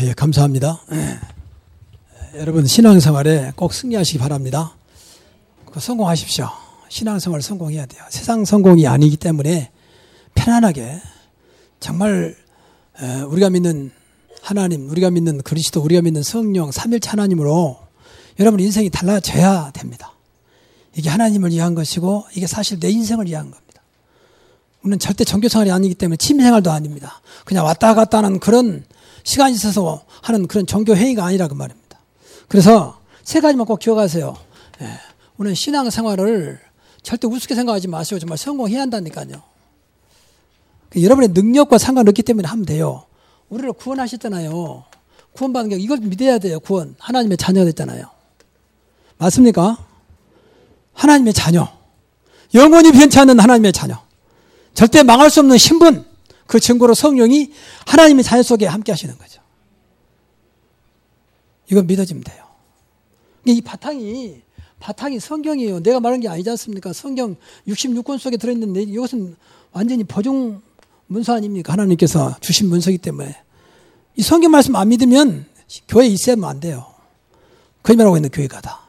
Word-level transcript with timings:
아, 0.00 0.02
예, 0.02 0.14
감사합니다. 0.14 0.80
예. 0.92 1.18
여러분 2.38 2.64
신앙생활에 2.64 3.52
꼭 3.54 3.74
승리하시기 3.74 4.18
바랍니다. 4.18 4.74
성공하십시오. 5.78 6.48
신앙생활 6.88 7.42
성공해야 7.42 7.84
돼요. 7.84 8.02
세상 8.08 8.46
성공이 8.46 8.86
아니기 8.86 9.18
때문에 9.18 9.70
편안하게 10.34 11.02
정말 11.80 12.34
우리가 13.28 13.50
믿는 13.50 13.90
하나님, 14.40 14.88
우리가 14.88 15.10
믿는 15.10 15.42
그리스도, 15.42 15.82
우리가 15.82 16.00
믿는 16.00 16.22
성령, 16.22 16.70
삼일차 16.70 17.12
하나님으로 17.12 17.78
여러분 18.38 18.58
인생이 18.60 18.88
달라져야 18.88 19.72
됩니다. 19.74 20.14
이게 20.96 21.10
하나님을 21.10 21.50
위한 21.50 21.74
것이고 21.74 22.24
이게 22.34 22.46
사실 22.46 22.80
내 22.80 22.88
인생을 22.88 23.26
위한 23.26 23.50
겁니다. 23.50 23.82
우리는 24.80 24.98
절대 24.98 25.24
종교생활이 25.24 25.70
아니기 25.70 25.94
때문에 25.94 26.16
취미생활도 26.16 26.70
아닙니다. 26.70 27.20
그냥 27.44 27.66
왔다 27.66 27.92
갔다 27.92 28.16
하는 28.16 28.40
그런 28.40 28.82
시간이 29.24 29.54
있어서 29.54 30.04
하는 30.22 30.46
그런 30.46 30.66
종교 30.66 30.96
행위가 30.96 31.24
아니라 31.24 31.48
그 31.48 31.54
말입니다. 31.54 31.98
그래서 32.48 33.00
세 33.22 33.40
가지만 33.40 33.66
꼭 33.66 33.78
기억하세요. 33.78 34.36
예. 34.82 34.86
우리는 35.36 35.54
신앙생활을 35.54 36.60
절대 37.02 37.26
우습게 37.26 37.54
생각하지 37.54 37.88
마시고 37.88 38.18
정말 38.18 38.38
성공해야 38.38 38.82
한다니까요. 38.82 39.42
여러분의 41.00 41.30
능력과 41.30 41.78
상관없기 41.78 42.22
때문에 42.22 42.48
하면 42.48 42.66
돼요. 42.66 43.04
우리를 43.48 43.72
구원하셨잖아요. 43.72 44.84
구원받는 45.32 45.70
게 45.70 45.76
이걸 45.76 45.98
믿어야 45.98 46.38
돼요. 46.38 46.60
구원. 46.60 46.94
하나님의 46.98 47.36
자녀가 47.36 47.66
됐잖아요. 47.66 48.04
맞습니까? 49.18 49.78
하나님의 50.92 51.32
자녀. 51.32 51.68
영원히 52.54 52.90
변치 52.90 53.18
않는 53.20 53.38
하나님의 53.38 53.72
자녀. 53.72 53.96
절대 54.74 55.02
망할 55.02 55.30
수 55.30 55.40
없는 55.40 55.56
신분. 55.56 56.09
그 56.50 56.58
증거로 56.58 56.94
성령이 56.94 57.52
하나님의 57.86 58.24
자녀 58.24 58.42
속에 58.42 58.66
함께 58.66 58.90
하시는 58.90 59.16
거죠. 59.16 59.40
이건 61.70 61.86
믿어지면 61.86 62.24
돼요. 62.24 62.44
이 63.44 63.60
바탕이, 63.60 64.42
바탕이 64.80 65.20
성경이에요. 65.20 65.80
내가 65.80 66.00
말한 66.00 66.18
게 66.18 66.28
아니지 66.28 66.50
않습니까? 66.50 66.92
성경 66.92 67.36
66권 67.68 68.18
속에 68.18 68.36
들어있는데 68.36 68.82
이것은 68.82 69.36
완전히 69.70 70.02
보증 70.02 70.60
문서 71.06 71.34
아닙니까? 71.34 71.72
하나님께서 71.72 72.36
주신 72.40 72.68
문서이기 72.68 72.98
때문에. 72.98 73.36
이 74.16 74.22
성경 74.22 74.50
말씀 74.50 74.74
안 74.74 74.88
믿으면 74.88 75.46
교회에 75.86 76.08
있으면 76.08 76.50
안 76.50 76.58
돼요. 76.58 76.84
거짓말하고 77.84 78.16
있는 78.16 78.28
교회가 78.28 78.60
다. 78.60 78.80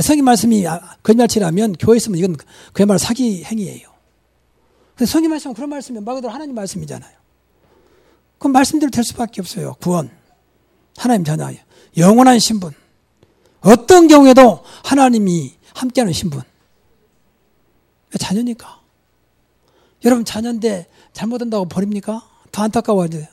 성경 0.00 0.26
말씀이 0.26 0.64
아, 0.68 0.94
거짓말치라면 1.02 1.72
교회에 1.72 1.96
있으면 1.96 2.20
이건 2.20 2.36
그야말로 2.72 2.98
사기 2.98 3.42
행위예요. 3.42 3.93
성경 4.98 5.30
말씀은 5.30 5.54
그런 5.54 5.70
말씀이면 5.70 6.04
말 6.04 6.14
그대로 6.14 6.32
하나님 6.32 6.54
말씀이잖아요. 6.54 7.12
그럼 8.38 8.52
말씀대로 8.52 8.90
될 8.90 9.04
수밖에 9.04 9.40
없어요. 9.40 9.74
구원. 9.80 10.10
하나님 10.96 11.24
자녀. 11.24 11.52
영원한 11.96 12.38
신분. 12.38 12.72
어떤 13.60 14.08
경우에도 14.08 14.62
하나님이 14.84 15.54
함께하는 15.74 16.12
신분. 16.12 16.42
자녀니까. 18.18 18.80
여러분 20.04 20.24
자녀인데 20.24 20.86
잘못한다고 21.12 21.66
버립니까? 21.66 22.28
더 22.52 22.62
안타까워하죠. 22.62 23.26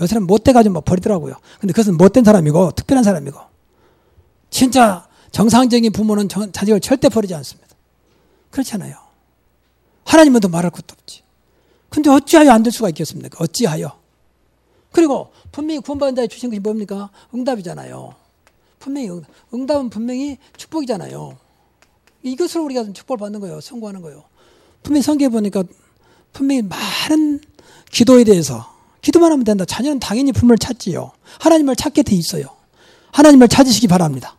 요새는 0.00 0.26
못돼가지고 0.26 0.74
막 0.74 0.84
버리더라고요. 0.84 1.36
근데 1.60 1.72
그것은 1.72 1.96
못된 1.96 2.24
사람이고, 2.24 2.72
특별한 2.72 3.04
사람이고. 3.04 3.38
진짜 4.50 5.08
정상적인 5.30 5.92
부모는 5.92 6.28
자식을 6.28 6.80
절대 6.80 7.08
버리지 7.08 7.34
않습니다. 7.34 7.68
그렇잖아요. 8.50 8.96
하나님은 10.04 10.40
더 10.40 10.48
말할 10.48 10.70
것도 10.70 10.86
없지. 10.92 11.22
근데 11.88 12.10
어찌하여 12.10 12.50
안 12.50 12.62
될 12.62 12.72
수가 12.72 12.88
있겠습니까? 12.90 13.36
어찌하여? 13.40 14.00
그리고 14.92 15.32
분명히 15.52 15.80
구원받은 15.80 16.16
자에 16.16 16.26
주신 16.26 16.50
것이 16.50 16.60
뭡니까? 16.60 17.10
응답이잖아요. 17.34 18.14
분명히 18.78 19.10
응답 19.54 19.80
은 19.80 19.90
분명히 19.90 20.38
축복이잖아요. 20.56 21.36
이것으로 22.22 22.64
우리가 22.64 22.92
축복을 22.92 23.18
받는 23.18 23.40
거예요. 23.40 23.60
성공하는 23.60 24.00
거예요. 24.02 24.24
분명히 24.82 25.02
성경에 25.02 25.28
보니까 25.28 25.64
분명히 26.32 26.62
많은 26.62 27.40
기도에 27.90 28.24
대해서 28.24 28.72
기도만 29.02 29.32
하면 29.32 29.44
된다. 29.44 29.64
자녀는 29.64 29.98
당연히 30.00 30.32
부모를 30.32 30.58
찾지요. 30.58 31.12
하나님을 31.40 31.76
찾게 31.76 32.02
돼 32.02 32.14
있어요. 32.16 32.46
하나님을 33.12 33.48
찾으시기 33.48 33.88
바랍니다. 33.88 34.36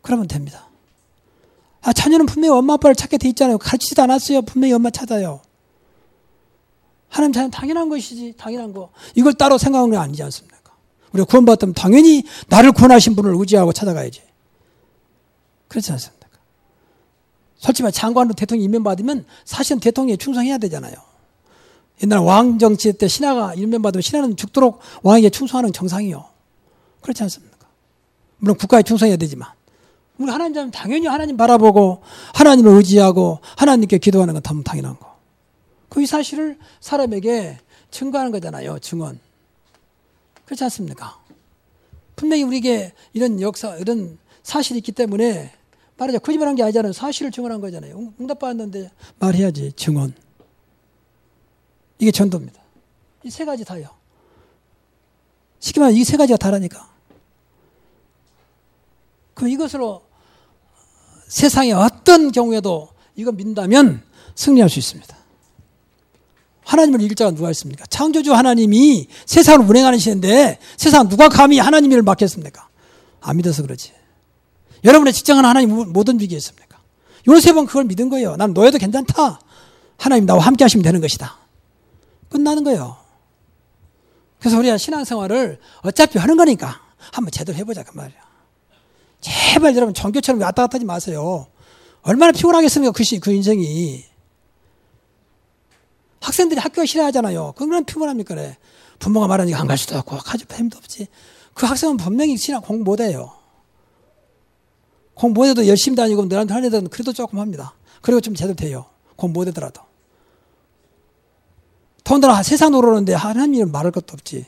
그러면 0.00 0.26
됩니다. 0.26 0.68
아, 1.82 1.92
자녀는 1.92 2.26
분명히 2.26 2.56
엄마 2.56 2.74
아빠를 2.74 2.94
찾게 2.94 3.18
돼 3.18 3.28
있잖아요. 3.30 3.58
가르치지도 3.58 4.02
않았어요. 4.02 4.42
분명히 4.42 4.72
엄마 4.72 4.90
찾아요. 4.90 5.40
하나님 7.08 7.32
자녀는 7.32 7.50
당연한 7.50 7.88
것이지. 7.88 8.34
당연한 8.38 8.72
거. 8.72 8.90
이걸 9.14 9.34
따로 9.34 9.58
생각하는 9.58 9.90
건 9.90 10.00
아니지 10.00 10.22
않습니까? 10.22 10.72
우리가 11.12 11.26
구원받았다면 11.26 11.74
당연히 11.74 12.24
나를 12.48 12.72
구원하신 12.72 13.16
분을 13.16 13.34
의지하고 13.36 13.72
찾아가야지. 13.72 14.22
그렇지 15.68 15.92
않습니까? 15.92 16.28
솔직히 17.58 17.82
말 17.82 17.92
장관으로 17.92 18.34
대통령 18.34 18.64
임명받으면 18.64 19.26
사실은 19.44 19.80
대통령에 19.80 20.16
충성해야 20.16 20.58
되잖아요. 20.58 20.94
옛날 22.02 22.20
왕 22.20 22.58
정치 22.58 22.92
때 22.92 23.08
신하가 23.08 23.54
임명받으면 23.54 24.02
신하는 24.02 24.36
죽도록 24.36 24.80
왕에게 25.02 25.30
충성하는 25.30 25.72
정상이요. 25.72 26.24
그렇지 27.00 27.22
않습니까? 27.24 27.56
물론 28.38 28.56
국가에 28.56 28.82
충성해야 28.82 29.16
되지만. 29.16 29.48
우리 30.22 30.30
하나님 30.30 30.54
자면 30.54 30.70
당연히 30.70 31.06
하나님 31.06 31.36
바라보고 31.36 32.02
하나님을 32.34 32.72
의지하고 32.76 33.40
하나님께 33.56 33.98
기도하는 33.98 34.34
건 34.40 34.62
당연한 34.64 34.98
거. 34.98 35.12
그 35.88 36.00
이 36.02 36.06
사실을 36.06 36.58
사람에게 36.80 37.58
증거하는 37.90 38.32
거잖아요. 38.32 38.78
증언. 38.78 39.20
그렇지 40.46 40.64
않습니까? 40.64 41.18
분명히 42.16 42.42
우리에게 42.42 42.92
이런 43.12 43.40
역사, 43.40 43.76
이런 43.76 44.18
사실이 44.42 44.78
있기 44.78 44.92
때문에 44.92 45.52
말하자 45.98 46.18
거짓말한 46.20 46.54
게 46.56 46.62
아니잖아요. 46.62 46.92
사실을 46.92 47.30
증언한 47.30 47.60
거잖아요. 47.60 48.14
응답받았는데 48.20 48.90
말해야지 49.18 49.72
증언. 49.76 50.14
이게 51.98 52.10
전도입니다. 52.10 52.60
이 53.24 53.30
세 53.30 53.44
가지 53.44 53.64
다요. 53.64 53.88
쉽게 55.60 55.78
말하면 55.80 56.00
이 56.00 56.04
세 56.04 56.16
가지가 56.16 56.36
다라니까. 56.38 56.90
그럼 59.34 59.50
이것으로 59.50 60.02
세상의 61.32 61.72
어떤 61.72 62.30
경우에도 62.30 62.90
이거 63.16 63.32
믿는다면 63.32 64.02
승리할 64.34 64.68
수 64.68 64.78
있습니다. 64.78 65.16
하나님을 66.64 67.00
이길 67.00 67.16
자가 67.16 67.30
누가 67.30 67.50
있습니까? 67.50 67.86
창조주 67.86 68.34
하나님이 68.34 69.08
세상을 69.24 69.66
운행하는 69.66 69.98
시인데 69.98 70.58
세상 70.76 71.08
누가 71.08 71.30
감히 71.30 71.58
하나님 71.58 71.90
일을 71.90 72.02
맡겠습니까? 72.02 72.68
안 73.22 73.36
믿어서 73.38 73.62
그러지. 73.62 73.92
여러분의 74.84 75.14
직장은 75.14 75.44
하나님 75.46 75.70
못 75.92 76.06
움직이겠습니까? 76.06 76.78
요셉은 77.26 77.64
그걸 77.64 77.84
믿은 77.84 78.10
거예요. 78.10 78.36
난 78.36 78.52
노예도 78.52 78.76
괜찮다. 78.76 79.40
하나님 79.96 80.26
나와 80.26 80.40
함께 80.44 80.64
하시면 80.64 80.82
되는 80.82 81.00
것이다. 81.00 81.38
끝나는 82.28 82.62
거예요. 82.62 82.98
그래서 84.38 84.58
우리가 84.58 84.76
신앙생활을 84.76 85.58
어차피 85.80 86.18
하는 86.18 86.36
거니까 86.36 86.82
한번 87.10 87.30
제대로 87.30 87.56
해보자 87.56 87.84
그 87.84 87.96
말이야. 87.96 88.31
제발 89.22 89.74
여러분 89.74 89.94
종교처럼 89.94 90.40
왔다 90.42 90.62
갔다 90.64 90.74
하지 90.76 90.84
마세요. 90.84 91.46
얼마나 92.02 92.32
피곤하겠습니까 92.32 92.92
그, 92.92 93.04
시, 93.04 93.18
그 93.20 93.32
인생이. 93.32 94.04
학생들이 96.20 96.60
학교 96.60 96.84
싫어하잖아요. 96.84 97.54
그건 97.56 97.84
피곤합니까 97.84 98.34
그래. 98.34 98.56
부모가 98.98 99.26
말하니까 99.26 99.58
안 99.60 99.66
갈 99.66 99.78
수도 99.78 99.96
없고 99.98 100.18
가족 100.18 100.52
힘도 100.52 100.78
없지. 100.78 101.08
그 101.54 101.66
학생은 101.66 101.96
분명히 101.96 102.36
신앙 102.36 102.60
공부 102.60 102.84
못해요. 102.84 103.32
공부 105.14 105.40
못해도 105.40 105.66
열심히 105.66 105.96
다니고 105.96 106.24
너한테 106.26 106.52
하는 106.54 106.66
애들은 106.68 106.88
그래도 106.88 107.12
조금 107.12 107.38
합니다. 107.38 107.74
그리고 108.00 108.20
좀 108.20 108.34
제대로 108.34 108.54
돼요. 108.54 108.86
공부 109.16 109.40
못하더라도. 109.40 109.82
더군다나 112.04 112.42
세상 112.42 112.72
노르는데 112.72 113.14
하나님 113.14 113.70
말할 113.70 113.92
것도 113.92 114.14
없지. 114.14 114.46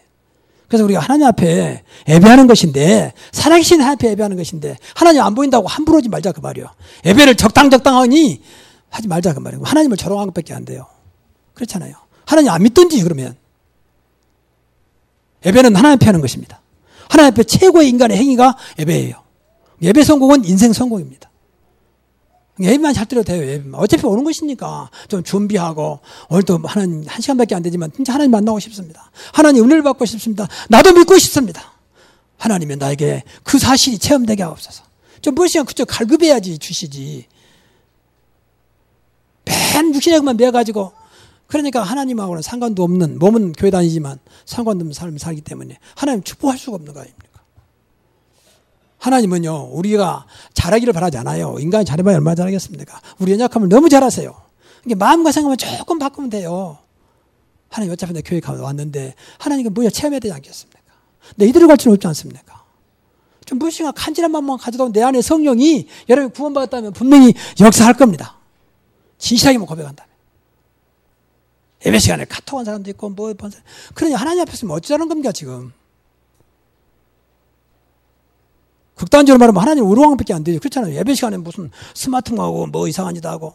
그래서 0.69 0.85
우리가 0.85 1.01
하나님 1.01 1.27
앞에 1.27 1.83
예배하는 2.09 2.47
것인데, 2.47 3.13
살아계신 3.33 3.81
하나님 3.81 3.95
앞에 3.95 4.11
예배하는 4.11 4.37
것인데, 4.37 4.77
하나님 4.95 5.23
안 5.23 5.35
보인다고 5.35 5.69
함부로 5.69 5.99
하지 5.99 6.09
말자 6.09 6.33
그 6.33 6.41
말이요. 6.41 6.67
예배를 7.05 7.35
적당적당하니 7.37 8.41
하지 8.89 9.09
말자 9.09 9.35
그 9.35 9.41
말이고, 9.41 9.65
하나님을 9.65 9.97
조롱한 9.97 10.29
것밖에 10.29 10.55
안 10.55 10.65
돼요. 10.65 10.87
그렇잖아요. 11.55 11.95
하나님 12.27 12.51
안 12.51 12.63
믿든지 12.63 13.03
그러면. 13.03 13.37
예배는 15.45 15.77
하나님 15.77 15.97
앞에 15.97 16.07
하는 16.07 16.21
것입니다. 16.21 16.61
하나님 17.09 17.33
앞에 17.33 17.45
최고의 17.45 17.89
인간의 17.91 18.17
행위가 18.17 18.57
예배예요. 18.79 19.23
예배 19.83 20.03
성공은 20.03 20.45
인생 20.47 20.73
성공입니다. 20.73 21.31
예배만 22.61 22.95
잘 22.95 23.07
드려도 23.07 23.33
돼요, 23.33 23.43
예배만. 23.43 23.81
어차피 23.81 24.07
오는 24.07 24.23
것이니까 24.23 24.91
좀 25.09 25.23
준비하고, 25.23 26.01
오늘도 26.29 26.61
하나님 26.65 27.05
한 27.07 27.21
시간밖에 27.21 27.55
안 27.55 27.63
되지만 27.63 27.91
진짜 27.93 28.15
하나님 28.15 28.31
만나고 28.31 28.61
싶습니다. 28.61 29.11
하나님 29.33 29.65
은혜를 29.65 29.83
받고 29.83 30.05
싶습니다. 30.05 30.47
나도 30.69 30.93
믿고 30.93 31.19
싶습니다. 31.19 31.73
하나님이 32.39 32.77
나에게 32.77 33.25
그 33.43 33.59
사실이 33.59 33.99
체험되게 33.99 34.43
하옵소서. 34.43 34.85
좀 35.21 35.35
무엇이야, 35.35 35.65
그저 35.65 35.85
갈급해야지 35.85 36.59
주시지. 36.59 37.27
맨 39.45 39.95
육신에만 39.95 40.37
매가지고 40.37 40.93
그러니까 41.47 41.83
하나님하고는 41.83 42.43
상관도 42.43 42.83
없는 42.83 43.19
몸은 43.19 43.53
교회 43.53 43.71
다니지만 43.71 44.19
상관도 44.47 44.83
없는 44.83 44.93
삶을 44.93 45.19
살기 45.19 45.43
때문에 45.43 45.79
하나님 45.95 46.23
축복할 46.23 46.59
수가 46.59 46.77
없는 46.77 46.95
거 46.95 47.01
아닙니까? 47.01 47.24
하나님은요 49.05 49.69
우리가 49.73 50.25
잘하기를 50.55 50.95
바라지 50.95 51.19
않아요. 51.19 51.57
인간이 51.59 51.85
잘해봐야 51.85 52.17
얼마나 52.17 52.35
잘하겠습니까? 52.35 53.01
우리 53.19 53.33
연약함을 53.33 53.69
너무 53.69 53.91
잘하세요. 53.91 54.35
이게 54.87 54.95
마음과 54.95 55.31
생각만 55.31 55.59
조금 55.59 55.99
바꾸면 55.99 56.31
돼요. 56.31 56.79
하나님 57.69 57.93
어차피 57.93 58.15
내 58.15 58.23
교회 58.23 58.41
가 58.41 58.55
왔는데 58.55 59.15
하나님은 59.39 59.75
뭐야 59.75 59.91
체험해야 59.91 60.21
되지 60.21 60.33
않겠습니까? 60.33 60.81
내 61.37 61.45
이대로 61.45 61.69
갈 61.69 61.77
수는 61.79 61.97
없지 61.97 62.07
않습니까? 62.07 62.65
좀 63.45 63.59
무엇인가 63.59 63.93
간절한 63.93 64.33
마음만 64.33 64.57
가져도 64.57 64.91
내 64.91 65.03
안에 65.03 65.21
성령이 65.21 65.87
여러분 66.09 66.31
구원받았다면 66.31 66.95
분명히 66.95 67.35
역사할 67.61 67.93
겁니다. 67.93 68.39
진실하게만 69.19 69.67
고백한다면. 69.67 70.15
예배 71.85 71.99
시간에 71.99 72.25
카톡한 72.25 72.65
사람도 72.65 72.89
있고 72.93 73.11
뭐 73.11 73.35
그러니 73.93 74.15
하나님 74.15 74.41
앞에서 74.41 74.67
어쩌자는 74.67 75.09
겁니까 75.09 75.31
지금? 75.31 75.75
극단적으로 79.05 79.39
말하면 79.39 79.63
하나님 79.63 79.85
우롱밖에 79.85 80.33
안 80.35 80.45
되죠. 80.45 80.59
그렇잖아요. 80.59 80.97
예배 80.97 81.15
시간에 81.15 81.37
무슨 81.37 81.71
스마트하고 81.95 82.67
뭐 82.67 82.89
이상한 82.89 83.15
짓 83.15 83.25
하고. 83.25 83.55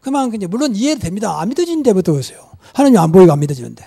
그만 0.00 0.34
이제 0.34 0.46
물론 0.46 0.74
이해됩니다. 0.74 1.40
안 1.40 1.48
믿어지는 1.48 1.82
데 1.82 1.92
부터 1.92 2.12
오세요. 2.12 2.38
하나님 2.72 2.98
안 2.98 3.12
보이고 3.12 3.32
안 3.32 3.40
믿어지는데. 3.40 3.86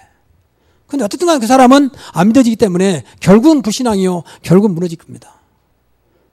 근데 0.88 1.04
어쨌든 1.04 1.28
간에 1.28 1.40
그 1.40 1.48
사람은 1.48 1.90
안 2.14 2.28
믿어지기 2.28 2.56
때문에 2.56 3.04
결국은 3.20 3.62
불신앙이요. 3.62 4.24
결국은 4.42 4.74
무너질 4.74 4.98
겁니다. 4.98 5.36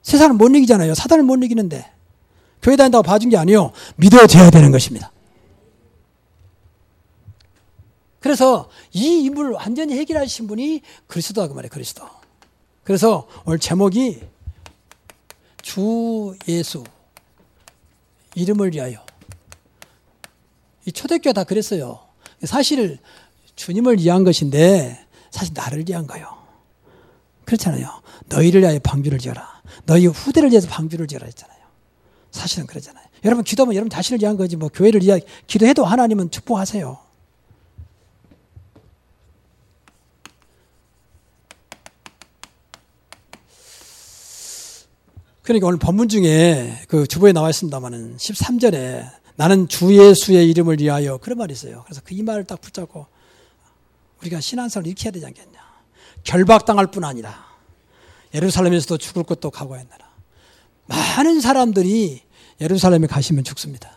세상을 0.03 0.37
못 0.37 0.49
이기잖아요. 0.49 0.95
사단을 0.95 1.25
못 1.25 1.43
이기는데. 1.43 1.91
교회 2.63 2.77
다닌다고 2.77 3.03
봐준 3.03 3.31
게 3.31 3.37
아니에요. 3.37 3.73
믿어져야 3.97 4.51
되는 4.51 4.71
것입니다. 4.71 5.13
그래서 8.21 8.71
이 8.93 9.25
임무를 9.25 9.51
완전히 9.51 9.99
해결하신 9.99 10.47
분이 10.47 10.81
그리스도다 11.09 11.49
그 11.49 11.53
말이에요. 11.53 11.71
그리스도. 11.71 12.05
그래서 12.85 13.27
오늘 13.45 13.59
제목이 13.59 14.21
주 15.63 16.37
예수 16.47 16.85
이름을 18.35 18.75
위하여. 18.75 19.05
이 20.85 20.93
초대교회 20.93 21.33
다 21.33 21.45
그랬어요. 21.45 22.01
사실 22.43 22.99
주님을 23.57 23.99
위한 23.99 24.25
것인데 24.25 25.07
사실 25.31 25.55
나를 25.55 25.85
위한 25.89 26.07
거예요. 26.07 26.29
그렇잖아요. 27.47 28.03
너희를 28.27 28.61
위하여 28.61 28.79
방주를 28.79 29.19
지어라. 29.19 29.63
너희 29.87 30.07
후대를 30.07 30.51
위해서 30.51 30.69
방주를 30.69 31.07
지어라 31.07 31.27
했잖아요. 31.27 31.59
사실은 32.31 32.67
그러잖아요. 32.67 33.05
여러분 33.25 33.45
기도하면 33.45 33.75
여러분 33.75 33.89
자신을 33.91 34.21
위한 34.21 34.37
거지 34.37 34.57
뭐 34.57 34.69
교회를 34.69 35.03
위하 35.03 35.19
기도해도 35.47 35.85
하나님은 35.85 36.31
축복하세요. 36.31 37.04
그러니까 45.45 45.67
오늘 45.67 45.79
본문 45.79 46.09
중에 46.09 46.81
그 46.89 47.07
주보에 47.07 47.33
나와 47.33 47.51
있습니다만은 47.51 48.17
13절에 48.17 49.07
나는 49.37 49.69
주 49.69 49.95
예수의 49.95 50.49
이름을 50.51 50.81
위하여 50.81 51.19
그런 51.19 51.37
말이 51.37 51.53
있어요. 51.53 51.83
그래서 51.85 52.01
그 52.03 52.15
이 52.15 52.23
말을 52.23 52.45
딱 52.45 52.61
붙잡고 52.61 53.07
우리가 54.23 54.41
신앙생활을 54.41 54.95
해야 55.05 55.13
되지 55.13 55.27
않겠냐. 55.27 55.61
결박당할 56.25 56.91
뿐 56.91 57.05
아니라 57.05 57.45
예루살렘에서도 58.33 58.97
죽을 58.97 59.23
것도 59.23 59.51
각오했느라 59.51 60.09
많은 60.87 61.41
사람들이 61.43 62.23
예루살렘에 62.63 63.07
가시면 63.07 63.45
죽습니다. 63.45 63.91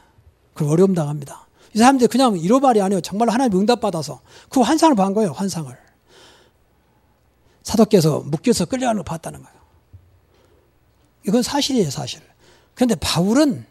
그 0.53 0.69
어려움 0.69 0.94
당합니다. 0.94 1.47
이 1.73 1.77
사람들이 1.77 2.09
그냥 2.09 2.38
이로말이 2.38 2.81
아니에요. 2.81 2.99
정말 2.99 3.29
하나님 3.29 3.57
응답받아서 3.57 4.19
그 4.49 4.59
환상을 4.59 4.95
본 4.95 5.13
거예요. 5.13 5.31
환상을. 5.31 5.73
사도께서 7.63 8.19
묶여서 8.25 8.65
끌려가는 8.65 8.97
걸 9.01 9.05
봤다는 9.05 9.44
거예요. 9.44 9.56
이건 11.27 11.44
사실이에요, 11.44 11.89
사실. 11.89 12.21
그런데 12.74 12.95
바울은 12.95 13.65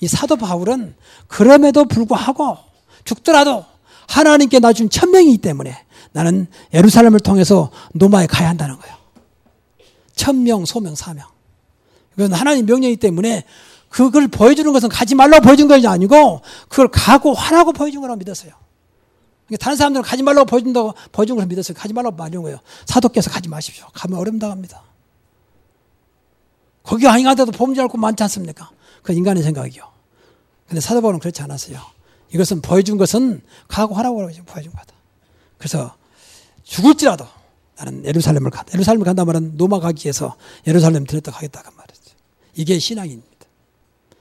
이 0.00 0.08
사도 0.08 0.36
바울은 0.36 0.94
그럼에도 1.28 1.84
불구하고 1.84 2.56
죽더라도 3.04 3.64
하나님께 4.08 4.58
나 4.58 4.72
준 4.72 4.90
천명이기 4.90 5.38
때문에 5.38 5.76
나는 6.12 6.46
예루살렘을 6.74 7.20
통해서 7.20 7.70
노마에 7.94 8.26
가야 8.26 8.48
한다는 8.48 8.78
거예요. 8.78 8.96
천명, 10.14 10.64
소명, 10.64 10.94
사명. 10.94 11.26
이건 12.16 12.32
하나님 12.32 12.66
명령이기 12.66 12.98
때문에 13.00 13.44
그걸 13.88 14.28
보여주는 14.28 14.70
것은 14.72 14.88
가지 14.88 15.14
말라고 15.14 15.42
보여준 15.44 15.68
것이 15.68 15.86
아니고 15.86 16.40
그걸 16.68 16.88
가고 16.88 17.34
하라고 17.34 17.72
보여준 17.72 18.00
거라고 18.00 18.18
믿었어요. 18.18 18.52
그러니까 19.46 19.64
다른 19.64 19.76
사람들은 19.76 20.02
가지 20.02 20.22
말라고 20.22 20.46
보여준다고 20.46 20.94
보여준 21.12 21.36
걸 21.36 21.46
믿었어요. 21.46 21.76
가지 21.76 21.92
말라고 21.94 22.16
말한 22.16 22.42
거예요. 22.42 22.58
사도께서 22.86 23.30
가지 23.30 23.48
마십시오. 23.48 23.86
가면 23.92 24.18
어려움 24.18 24.38
당합니다. 24.38 24.82
거기 26.82 27.06
아니가도 27.06 27.46
보험지 27.46 27.80
않고 27.80 27.98
많지 27.98 28.22
않습니까? 28.24 28.70
그 29.02 29.12
인간의 29.12 29.42
생각이요. 29.42 29.90
근데 30.68 30.80
사도 30.80 31.00
바울은 31.00 31.20
그렇지 31.20 31.42
않았어요. 31.42 31.78
이것은 32.32 32.62
보여준 32.62 32.96
것은 32.96 33.42
각오하라고 33.68 34.16
보여준 34.46 34.72
거다. 34.72 34.94
그래서 35.58 35.94
죽을지라도 36.64 37.26
나는 37.76 38.04
예루살렘을 38.04 38.50
간다. 38.50 38.72
예루살렘을 38.74 39.04
간다 39.04 39.24
말은 39.24 39.56
노마 39.56 39.80
가기 39.80 40.06
위해서 40.06 40.36
예루살렘 40.66 41.04
들었다 41.04 41.30
가겠다 41.32 41.62
그 41.62 41.70
말이죠. 41.76 42.00
이게 42.54 42.78
신앙입니다. 42.78 43.28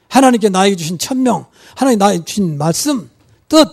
하나님께 0.09 0.49
나에게 0.49 0.75
주신 0.75 0.97
천명, 0.97 1.45
하나님 1.73 1.99
나에게 1.99 2.25
주신 2.25 2.57
말씀, 2.57 3.09
뜻, 3.47 3.67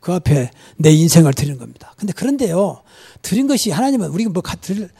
그 0.00 0.12
앞에 0.12 0.50
내 0.76 0.90
인생을 0.90 1.32
드리는 1.32 1.58
겁니다. 1.58 1.94
근데 1.96 2.12
그런데요, 2.12 2.82
드린 3.22 3.46
것이 3.46 3.70
하나님은 3.70 4.08
우리가 4.10 4.30
뭐 4.30 4.42
드릴, 4.60 4.90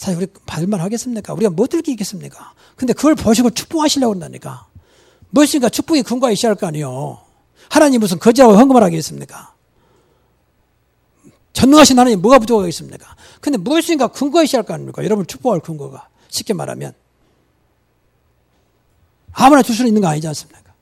사실 0.00 0.16
우리 0.16 0.26
받을만 0.46 0.80
하겠습니까? 0.80 1.34
우리가 1.34 1.50
뭐 1.50 1.66
들게 1.66 1.92
있겠습니까? 1.92 2.54
근데 2.74 2.94
그걸 2.94 3.14
보시고 3.14 3.50
축복하시려고 3.50 4.14
한다니까. 4.14 4.66
무엇인가 5.28 5.68
축복이 5.68 6.02
근거가 6.04 6.30
있어야 6.32 6.52
할 6.52 6.56
거 6.56 6.66
아니에요. 6.66 7.20
하나님 7.68 8.00
무슨 8.00 8.18
거지라고 8.18 8.54
헌금을 8.56 8.82
하겠습니까? 8.82 9.52
전능하신 11.52 11.98
하나님 11.98 12.22
뭐가 12.22 12.38
부족하겠습니까? 12.38 13.14
근데 13.42 13.58
무엇인가 13.58 14.08
근거가 14.08 14.42
있어야 14.44 14.60
할 14.60 14.66
거 14.66 14.72
아닙니까? 14.72 15.04
여러분 15.04 15.26
축복할 15.26 15.60
근거가. 15.60 16.08
쉽게 16.28 16.54
말하면. 16.54 16.94
아무나 19.32 19.62
줄 19.62 19.74
수는 19.74 19.88
있는 19.88 20.00
거 20.00 20.08
아니지 20.08 20.26
않습니까? 20.28 20.72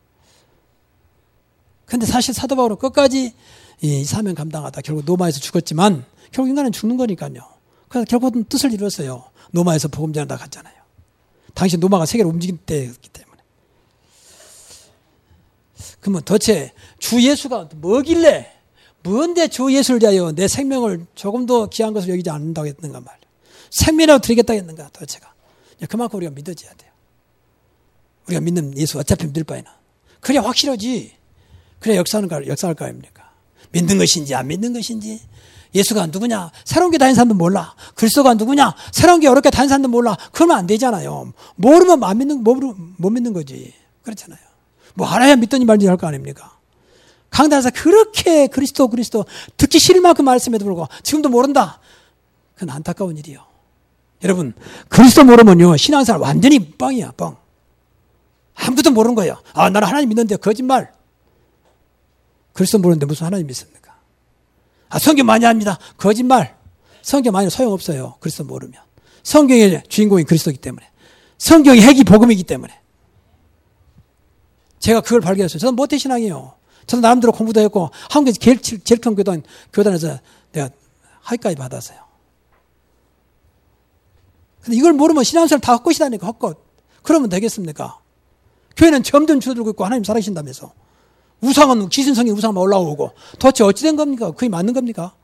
근데 1.87 2.07
사실 2.07 2.33
사도 2.35 2.55
바울은 2.55 2.77
끝까지 2.77 3.35
이 3.81 4.05
사명 4.05 4.37
감당하다 4.37 4.81
결국 4.83 5.05
노마에서 5.07 5.41
죽었지만 5.41 6.05
결국 6.31 6.51
인간은 6.51 6.71
죽는 6.71 6.97
거니까요. 6.97 7.58
그래서 7.89 8.05
결국은 8.05 8.45
뜻을 8.45 8.73
이뤘어요. 8.73 9.25
노마에서 9.53 9.89
복음 9.89 10.13
전하다 10.13 10.37
갔잖아요. 10.37 10.75
당시 11.55 11.77
노마가 11.77 12.07
세계를 12.07 12.31
움직일 12.31 12.59
때였기 12.59 13.09
때문에. 13.09 13.43
그러면 16.01 16.23
도대체 16.23 16.73
주 16.99 17.23
예수가 17.23 17.71
뭐길래 17.77 18.53
뭔데 19.03 19.49
주 19.49 19.73
예수를 19.73 20.01
위하여 20.03 20.33
내 20.33 20.47
생명을 20.49 21.07
조금도 21.15 21.71
귀한 21.71 21.93
것을 21.93 22.11
여기지 22.11 22.31
않는다고 22.31 22.67
했는가 22.69 23.01
말이야. 23.01 23.29
생명이라도 23.71 24.23
드리겠다 24.23 24.53
했는가 24.53 24.91
도대체가. 24.91 25.33
그만큼 25.89 26.19
우리가 26.19 26.33
믿어져야 26.33 26.73
돼요. 26.75 26.91
우리가 28.27 28.41
믿는 28.41 28.77
예수 28.77 28.99
어차피 28.99 29.27
믿을 29.27 29.45
바에는. 29.45 29.71
그래 30.21 30.39
확실하지. 30.39 31.17
그래 31.79 31.97
역사하는 31.97 32.29
거, 32.29 32.45
역사할 32.47 32.75
거 32.75 32.85
아닙니까? 32.85 33.33
믿는 33.71 33.99
것인지 33.99 34.35
안 34.35 34.49
믿는 34.49 34.73
것인지. 34.73 35.21
예수가 35.75 36.07
누구냐? 36.07 36.51
새로운 36.65 36.91
게 36.91 36.99
다닌 36.99 37.15
사람도 37.15 37.35
몰라. 37.35 37.75
그리스도가 37.95 38.35
누구냐? 38.35 38.75
새로운 38.93 39.21
게 39.21 39.29
어렵게 39.29 39.51
다닌 39.51 39.69
사람도 39.69 39.89
몰라. 39.89 40.17
그러면 40.33 40.57
안 40.59 40.67
되잖아요. 40.67 41.33
모르면 41.57 42.03
안 42.05 42.19
믿는, 42.19 42.43
못 42.43 43.11
믿는 43.11 43.33
거지. 43.33 43.75
그렇잖아요. 44.03 44.39
뭐 44.95 45.07
알아야 45.07 45.37
믿더니 45.37 45.65
말지 45.65 45.87
할 45.87 45.97
거 45.97 46.07
아닙니까? 46.07 46.57
강단에서 47.31 47.71
그렇게 47.71 48.47
그리스도 48.47 48.89
그리스도 48.89 49.27
듣기 49.59 49.79
싫을 49.79 50.01
만큼 50.01 50.25
말씀에도 50.25 50.65
불구하고 50.65 50.91
지금도 51.03 51.29
모른다. 51.29 51.79
그건 52.55 52.71
안타까운 52.71 53.17
일이요. 53.19 53.45
여러분 54.25 54.55
그리스도 54.89 55.25
모르면요 55.25 55.77
신앙생활 55.77 56.21
완전히 56.21 56.59
뻥이야 56.73 57.13
뻥. 57.19 57.37
아무도 58.55 58.91
모르는 58.91 59.15
거예요. 59.15 59.37
아 59.53 59.69
나는 59.69 59.87
하나님 59.87 60.09
믿는데 60.09 60.37
거짓말. 60.37 60.91
그리스도 62.55 62.79
모르는데 62.79 63.05
무슨 63.07 63.27
하나님 63.27 63.47
믿습니까? 63.47 63.88
아 64.89 64.99
성경 64.99 65.27
많이 65.27 65.45
합니다. 65.45 65.79
거짓말. 65.97 66.57
성경 67.03 67.33
많이 67.33 67.51
소용없어요. 67.51 68.17
그리스도 68.21 68.45
모르면. 68.45 68.81
성경의 69.23 69.83
주인공이 69.89 70.25
그리스도이기 70.25 70.61
때문에. 70.61 70.87
성경이 71.39 71.81
핵이 71.81 72.05
복음이기 72.05 72.45
때문에. 72.45 72.79
제가 74.79 75.01
그걸 75.01 75.21
발견했어요. 75.21 75.59
저는 75.59 75.77
모태신앙이에요. 75.77 76.55
저는 76.87 77.03
나름대로 77.03 77.33
공부도 77.33 77.61
했고, 77.61 77.91
한국에 78.11 78.33
제일, 78.33 78.61
제일 78.63 79.01
큰 79.01 79.15
교단, 79.15 79.43
교단에서 79.73 80.19
내가 80.53 80.71
하이까지 81.21 81.57
받았어요. 81.57 81.99
근데 84.63 84.77
이걸 84.77 84.93
모르면 84.93 85.25
신앙생활 85.25 85.61
다 85.61 85.75
헛것이다니까, 85.75 86.27
헛것. 86.27 86.59
그러면 87.03 87.29
되겠습니까? 87.29 88.01
교회는 88.77 89.03
점점 89.03 89.41
줄어들고 89.41 89.71
있고 89.71 89.85
하나님 89.85 90.05
살아계신다면서. 90.05 90.73
우상은 91.41 91.89
기신성이 91.89 92.31
우상만 92.31 92.61
올라오고 92.61 93.13
도대체 93.39 93.65
어찌 93.65 93.85
된 93.85 93.97
겁니까? 93.97 94.31
그게 94.33 94.49
맞는 94.49 94.75
겁니까? 94.75 95.15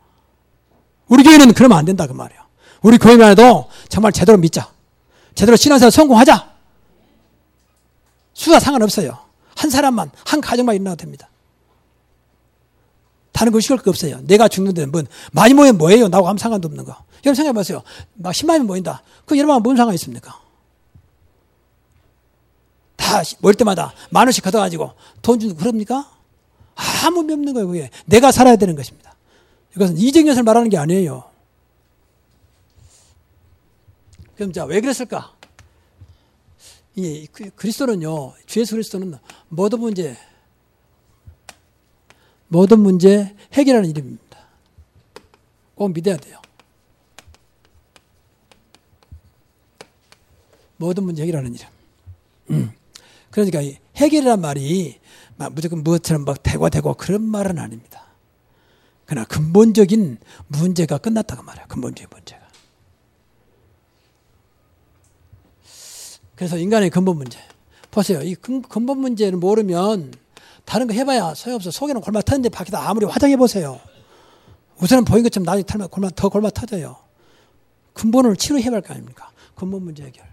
우리 1.09 1.23
교회는 1.23 1.53
그러면 1.53 1.79
안 1.79 1.85
된다 1.85 2.07
그 2.07 2.13
말이야. 2.13 2.45
우리 2.83 2.99
교회만 2.99 3.31
해도 3.31 3.69
정말 3.89 4.13
제대로 4.13 4.39
믿자. 4.39 4.71
제대로 5.35 5.57
신앙생활 5.57 5.91
성공하자. 5.91 6.55
수가 8.35 8.61
상관없어요. 8.61 9.19
한 9.57 9.71
사람만 9.71 10.11
한 10.25 10.41
가정만 10.41 10.77
일어나도 10.77 10.97
됩니다. 10.97 11.29
다른 13.33 13.51
거 13.53 13.59
시킬 13.59 13.79
거 13.79 13.91
없어요. 13.91 14.21
내가 14.23 14.47
죽는데 14.49 14.87
뭐 14.87 15.03
많이 15.33 15.55
모이면 15.55 15.79
뭐예요? 15.79 16.09
나하고 16.09 16.29
아무 16.29 16.39
상관도 16.39 16.69
없는 16.69 16.85
거. 16.85 16.97
여러분 17.25 17.35
생각해 17.35 17.53
보세요. 17.53 17.83
막 18.15 18.31
10만 18.33 18.59
명 18.59 18.67
모인다. 18.67 19.03
그 19.25 19.37
여러분 19.37 19.61
뭔 19.63 19.77
상관 19.77 19.95
있습니까? 19.95 20.39
다 23.05 23.23
모일 23.41 23.55
때마다 23.55 23.93
만 24.11 24.27
원씩 24.27 24.43
걷어가지고 24.43 24.93
돈 25.21 25.39
주는 25.39 25.55
그럽니까? 25.55 26.11
아무 27.05 27.19
의미 27.21 27.35
없는 27.35 27.53
거예요. 27.53 27.67
그게 27.69 27.91
내가 28.07 28.33
살아야 28.33 28.57
되는 28.57 28.75
것입니다. 28.75 29.15
이것은 29.77 29.99
이적 29.99 30.25
것을 30.25 30.43
말하는 30.43 30.71
게 30.71 30.79
아니에요. 30.79 31.31
그럼 34.37 34.53
자 34.53 34.65
왜 34.65 34.81
그랬을까? 34.81 35.35
이 36.97 37.27
그리스도는요, 37.27 38.35
주 38.47 38.61
예수 38.61 38.73
그리스도는 38.75 39.19
모든 39.49 39.81
문제, 39.81 40.17
모든 42.49 42.81
문제 42.81 43.37
해결하는 43.53 43.91
이름입니다. 43.91 44.39
꼭 45.75 45.93
믿어야 45.93 46.17
돼요. 46.17 46.41
모든 50.77 51.05
문제 51.05 51.23
해결하는 51.23 51.55
이름. 51.55 51.69
음. 52.51 52.73
그러니까 53.35 53.59
해결이란 53.97 54.41
말이 54.41 55.01
무조건 55.51 55.83
무엇처럼 55.83 56.25
막 56.25 56.41
대고 56.45 56.71
대고 56.71 56.95
그런 56.95 57.21
말은 57.21 57.59
아닙니다. 57.59 58.05
그러나 59.07 59.27
근본적인 59.27 60.19
문제가 60.47 60.99
끝났다고 60.99 61.43
말이에요. 61.43 61.67
근본적인 61.67 62.09
문제가. 62.13 62.41
그래서 66.37 66.57
인간의 66.59 66.91
근본 66.91 67.17
문제. 67.17 67.41
보세요. 67.91 68.23
이 68.23 68.37
근본 68.37 68.99
문제를 68.99 69.37
모르면 69.37 70.15
다른 70.65 70.87
거 70.87 70.95
해봐야 70.95 71.35
소용없어. 71.35 71.73
속에는 71.73 72.03
골마 72.03 72.23
터는데 72.23 72.51
밖에다 72.51 72.89
아무리 72.89 73.05
화장해 73.05 73.37
보세요. 73.37 73.81
우선은 74.81 75.05
보인 75.05 75.25
것처럼 75.25 75.45
나중에 75.45 75.65
털면 75.65 75.89
골마, 75.89 76.09
더 76.11 76.29
골마 76.29 76.51
터져요. 76.51 76.99
근본을 77.95 78.37
치료해야 78.37 78.71
할 78.71 78.81
거 78.81 78.95
아닙니까? 78.95 79.33
근본 79.57 79.83
문제 79.83 80.05
해결. 80.05 80.25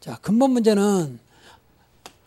자, 0.00 0.18
근본 0.22 0.50
문제는 0.50 1.20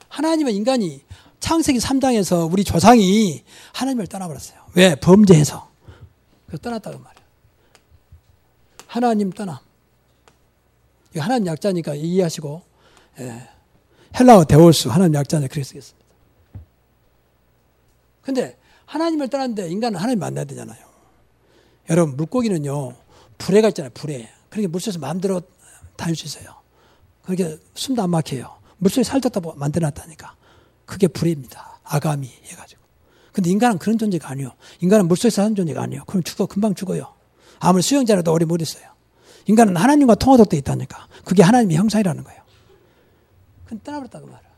하나님은 0.09 0.53
인간이 0.53 1.03
창세기 1.39 1.79
3장에서 1.79 2.51
우리 2.51 2.63
조상이 2.63 3.43
하나님을 3.73 4.07
떠나버렸어요. 4.07 4.59
왜? 4.73 4.95
범죄해서. 4.95 5.69
그 6.47 6.57
떠났다고 6.57 6.97
말이에요. 6.97 7.27
하나님 8.87 9.31
떠남. 9.31 9.57
이거 11.11 11.21
하나님 11.21 11.47
약자니까 11.47 11.95
이해하시고, 11.95 12.61
예. 13.19 13.49
헬라어 14.19 14.45
데올수, 14.45 14.89
하나님 14.89 15.15
약자니까 15.15 15.51
그렇게 15.51 15.63
쓰겠습니다. 15.63 16.07
근데 18.21 18.57
하나님을 18.85 19.29
떠났는데 19.29 19.69
인간은 19.69 19.99
하나님 19.99 20.19
만나야 20.19 20.45
되잖아요. 20.45 20.85
여러분, 21.89 22.17
물고기는요, 22.17 22.95
불에가 23.37 23.69
있잖아요, 23.69 23.91
불에. 23.93 24.29
그러니까 24.49 24.71
물속에서 24.71 24.99
마음대로 24.99 25.41
다닐 25.95 26.15
수 26.15 26.25
있어요. 26.25 26.55
그렇게 27.23 27.57
숨도 27.75 28.01
안 28.01 28.09
막혀요. 28.09 28.57
물속에 28.77 29.03
살쪘다 29.03 29.57
만들어놨다니까. 29.57 30.35
그게 30.85 31.07
불입니다. 31.07 31.79
아가미 31.83 32.27
해가지고. 32.43 32.81
근데 33.31 33.49
인간은 33.49 33.77
그런 33.77 33.97
존재가 33.97 34.29
아니요. 34.29 34.51
인간은 34.81 35.07
물속에서 35.07 35.43
사는 35.43 35.55
존재가 35.55 35.81
아니요. 35.81 36.03
그럼 36.07 36.23
죽어, 36.23 36.45
금방 36.45 36.73
죽어요. 36.73 37.13
아무리 37.59 37.83
수영자라도 37.83 38.31
오래 38.31 38.45
못 38.45 38.61
있어요. 38.61 38.87
인간은 39.45 39.75
하나님과 39.77 40.15
통화도 40.15 40.45
돼 40.45 40.57
있다니까. 40.57 41.07
그게 41.23 41.43
하나님의 41.43 41.77
형상이라는 41.77 42.23
거예요. 42.23 42.41
근데 43.65 43.83
떠나버렸다고 43.83 44.25
그 44.25 44.31
말이야. 44.31 44.49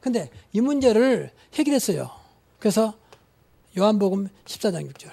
근데 0.00 0.30
이 0.52 0.60
문제를 0.60 1.32
해결했어요. 1.54 2.10
그래서 2.58 2.94
요한복음 3.76 4.28
14장 4.46 4.90
6절. 4.92 5.10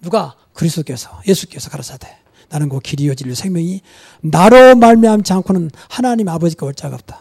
누가 0.00 0.36
그리스도께서 0.52 1.22
예수께서 1.26 1.70
가라사대 1.70 2.21
나는 2.52 2.68
그 2.68 2.78
길이요 2.80 3.14
진리 3.14 3.34
생명이 3.34 3.80
나로 4.20 4.76
말미암지 4.76 5.32
않고는 5.32 5.70
하나님 5.88 6.28
아버지가 6.28 6.66
올 6.66 6.74
자가 6.74 6.96
없다. 6.96 7.20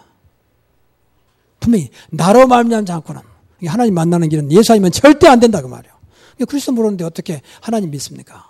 분명히 1.61 1.89
나로 2.09 2.47
말미암지 2.47 2.91
않고는 2.91 3.21
하나님 3.65 3.93
만나는 3.93 4.27
길은 4.27 4.51
예수 4.51 4.73
아니면 4.73 4.91
절대 4.91 5.27
안 5.27 5.39
된다 5.39 5.61
그 5.61 5.67
말이에요. 5.67 5.95
그리스도 6.47 6.73
모르는데 6.73 7.05
어떻게 7.05 7.41
하나님 7.61 7.91
믿습니까? 7.91 8.49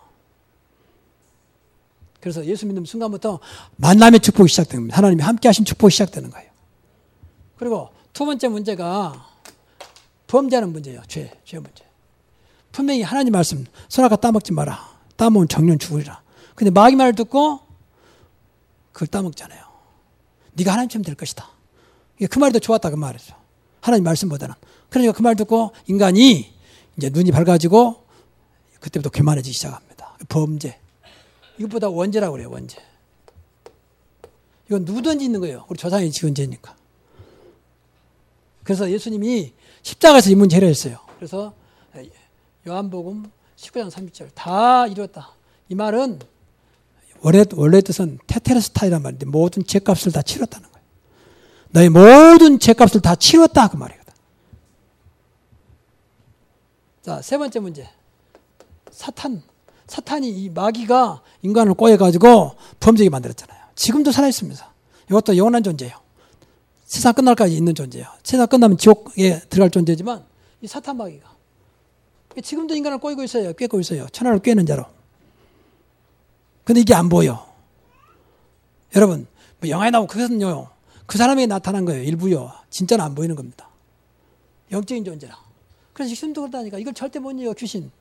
그래서 2.20 2.44
예수 2.46 2.66
믿는 2.66 2.86
순간부터 2.86 3.40
만남의 3.78 4.22
축복이 4.22 4.50
시작됩니다. 4.50 4.98
하나님이 4.98 5.22
함께 5.22 5.50
하신 5.50 5.66
축복이 5.66 5.92
시작되는 5.92 6.32
거예요. 6.32 6.50
그리고 7.58 7.90
두 8.14 8.26
번째 8.26 8.48
문제가 8.48 9.28
범죄하는 10.28 10.72
문제예요. 10.72 11.02
죄, 11.08 11.32
죄 11.44 11.60
문제. 11.60 11.84
분명히 12.72 13.02
하나님 13.02 13.34
말씀, 13.34 13.66
선악과 13.90 14.16
따먹지 14.16 14.54
마라. 14.54 14.80
따먹으면 15.18 15.48
정령 15.48 15.78
죽으리라. 15.78 16.22
근데 16.62 16.70
마귀 16.70 16.96
말을 16.96 17.16
듣고 17.16 17.60
그걸 18.92 19.08
따먹잖아요. 19.08 19.66
네가 20.54 20.74
하나님처럼 20.74 21.04
될 21.04 21.16
것이다. 21.16 21.50
그 22.30 22.38
말이 22.38 22.54
더 22.54 22.60
좋았다 22.60 22.92
그 22.92 22.96
말이죠. 22.96 23.34
하나님 23.82 24.04
말씀보다는. 24.04 24.54
그러니까 24.92 25.14
그 25.14 25.24
말 25.24 25.36
듣고 25.36 25.72
인간이 25.88 26.54
이제 26.98 27.10
눈이 27.10 27.32
밝아지고 27.32 28.04
그때부터 28.80 29.10
교만해지기 29.10 29.56
시작합니다. 29.56 30.16
범죄. 30.30 30.80
이것보다 31.58 31.90
원죄라고 31.90 32.34
그래요, 32.34 32.52
원죄. 32.52 32.78
이건 34.68 34.86
누구든지 34.86 35.26
있는 35.26 35.40
거예요. 35.40 35.66
우리 35.68 35.80
조상이 35.80 36.12
지은 36.12 36.36
죄니까. 36.36 36.76
그래서 38.64 38.88
예수님이 38.92 39.52
십자가에서 39.82 40.30
이 40.30 40.36
문제 40.36 40.58
해결했어요. 40.58 41.00
그래서 41.16 41.56
요한복음 42.68 43.32
19장 43.56 43.90
30절 43.90 44.30
다 44.36 44.86
이뤘다. 44.86 45.32
이 45.70 45.74
말은 45.76 46.20
원래, 47.22 47.46
원래 47.54 47.82
뜻은 47.82 48.20
테테레스타이란 48.28 49.02
말인데 49.02 49.26
모든 49.26 49.66
죄값을 49.66 50.12
다 50.12 50.22
치렀다는 50.22 50.70
거예요. 50.70 50.86
너의 51.70 51.90
모든 51.90 52.60
죄값을 52.60 53.02
다 53.02 53.16
치렀다 53.16 53.70
그 53.70 53.78
말이거든. 53.78 54.14
자, 57.04 57.22
세 57.22 57.38
번째 57.38 57.60
문제. 57.60 57.90
사탄. 58.92 59.42
사탄이 59.88 60.30
이 60.30 60.50
마귀가 60.50 61.22
인간을 61.42 61.74
꼬여 61.74 61.98
가지고 61.98 62.56
범죄게 62.80 63.10
만들었잖아요. 63.10 63.60
지금도 63.76 64.12
살아 64.12 64.28
있습니다. 64.28 64.74
이것도 65.10 65.38
영원한 65.38 65.64
존재예요. 65.64 66.00
세상 66.86 67.14
끝날까지 67.14 67.56
있는 67.56 67.76
존재예요. 67.76 68.08
세상 68.24 68.48
끝나면 68.48 68.78
지옥에 68.78 69.40
들어갈 69.50 69.70
존재지만 69.70 70.24
이 70.62 70.68
사탄 70.68 70.98
마귀가 70.98 71.30
지금도 72.44 72.76
인간을 72.76 73.00
꼬이고 73.00 73.24
있어요. 73.24 73.54
꿰고 73.54 73.80
있어요. 73.80 74.08
천하를 74.12 74.40
꿰는 74.40 74.66
자로. 74.66 74.86
근데 76.72 76.80
이게 76.80 76.94
안 76.94 77.10
보여. 77.10 77.46
여러분, 78.96 79.28
뭐 79.60 79.70
영화에 79.70 79.90
나오고 79.90 80.08
그것은요, 80.08 80.70
그 81.06 81.18
사람에게 81.18 81.46
나타난 81.46 81.84
거예요. 81.84 82.02
일부요. 82.02 82.54
진짜는 82.70 83.04
안 83.04 83.14
보이는 83.14 83.36
겁니다. 83.36 83.68
영적인 84.72 85.04
존재라. 85.04 85.38
그래서 85.92 86.08
귀신도 86.12 86.40
그렇다니까. 86.40 86.80
이걸 86.80 86.94
절대 86.94 87.20
못 87.20 87.32
이겨, 87.32 87.52
귀신. 87.52 87.92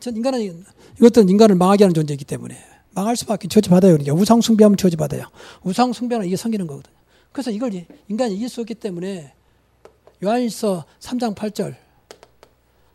전 0.00 0.16
인간은, 0.16 0.64
이것도 0.96 1.20
인간을 1.20 1.54
망하게 1.54 1.84
하는 1.84 1.94
존재이기 1.94 2.24
때문에. 2.24 2.58
망할 2.90 3.16
수밖에 3.16 3.46
처지받아요. 3.46 3.92
그러니까 3.92 4.14
우상숭배하면 4.14 4.76
처지받아요. 4.76 5.28
우상숭배는 5.62 6.26
이게 6.26 6.36
생기는 6.36 6.66
거거든요. 6.66 6.96
그래서 7.30 7.52
이걸 7.52 7.70
인간이 8.08 8.34
이길 8.34 8.48
수 8.48 8.62
없기 8.62 8.74
때문에 8.74 9.32
요한일서 10.24 10.84
3장 10.98 11.36
8절 11.36 11.76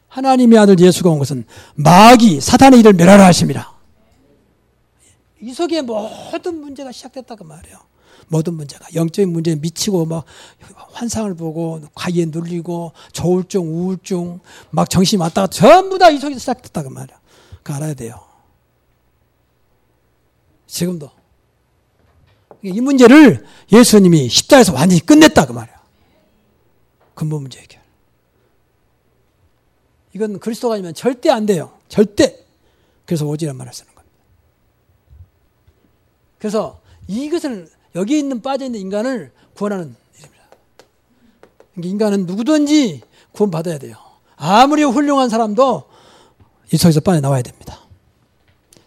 하나님의 0.09 0.59
아들 0.59 0.77
예수가 0.77 1.09
온 1.09 1.17
것은 1.17 1.45
마귀 1.75 2.41
사탄의 2.41 2.81
일을 2.81 2.91
멸하라 2.91 3.25
하심이라. 3.25 3.78
이 5.41 5.53
속에 5.53 5.81
모든 5.81 6.59
문제가 6.59 6.91
시작됐다고 6.91 7.45
말이에요. 7.45 7.77
모든 8.27 8.53
문제가 8.55 8.85
영적인 8.93 9.31
문제에 9.31 9.55
미치고 9.55 10.05
막 10.05 10.25
환상을 10.91 11.33
보고 11.35 11.81
과에 11.95 12.25
눌리고 12.25 12.91
조울증, 13.11 13.61
우울증, 13.61 14.39
막 14.69 14.89
정신이 14.89 15.21
왔다가 15.21 15.47
전부 15.47 15.97
다이 15.97 16.17
속에서 16.19 16.39
시작됐다고 16.39 16.89
말이에요. 16.89 17.19
그 17.63 17.73
알아야 17.73 17.93
돼요. 17.93 18.19
지금도 20.67 21.09
이 22.61 22.81
문제를 22.81 23.45
예수님이 23.71 24.29
십자에서 24.29 24.73
완전히 24.73 24.99
끝냈다 24.99 25.45
그 25.45 25.53
말이에요. 25.53 25.79
근본 27.15 27.41
문제 27.41 27.59
해결. 27.59 27.81
이건 30.13 30.39
그리스도가 30.39 30.75
아니면 30.75 30.93
절대 30.93 31.29
안 31.29 31.45
돼요. 31.45 31.71
절대. 31.87 32.45
그래서 33.05 33.25
오지란 33.25 33.55
말을 33.57 33.73
쓰는 33.73 33.93
겁니다. 33.93 33.98
그래서 36.39 36.81
이것을 37.07 37.69
여기 37.95 38.17
있는 38.17 38.41
빠져 38.41 38.65
있는 38.65 38.79
인간을 38.79 39.31
구원하는 39.53 39.95
일입니다. 40.17 40.43
인간은 41.83 42.25
누구든지 42.25 43.01
구원받아야 43.33 43.77
돼요. 43.77 43.97
아무리 44.35 44.83
훌륭한 44.83 45.29
사람도 45.29 45.83
이 46.73 46.77
속에서 46.77 47.01
빠져나와야 47.01 47.41
됩니다. 47.41 47.79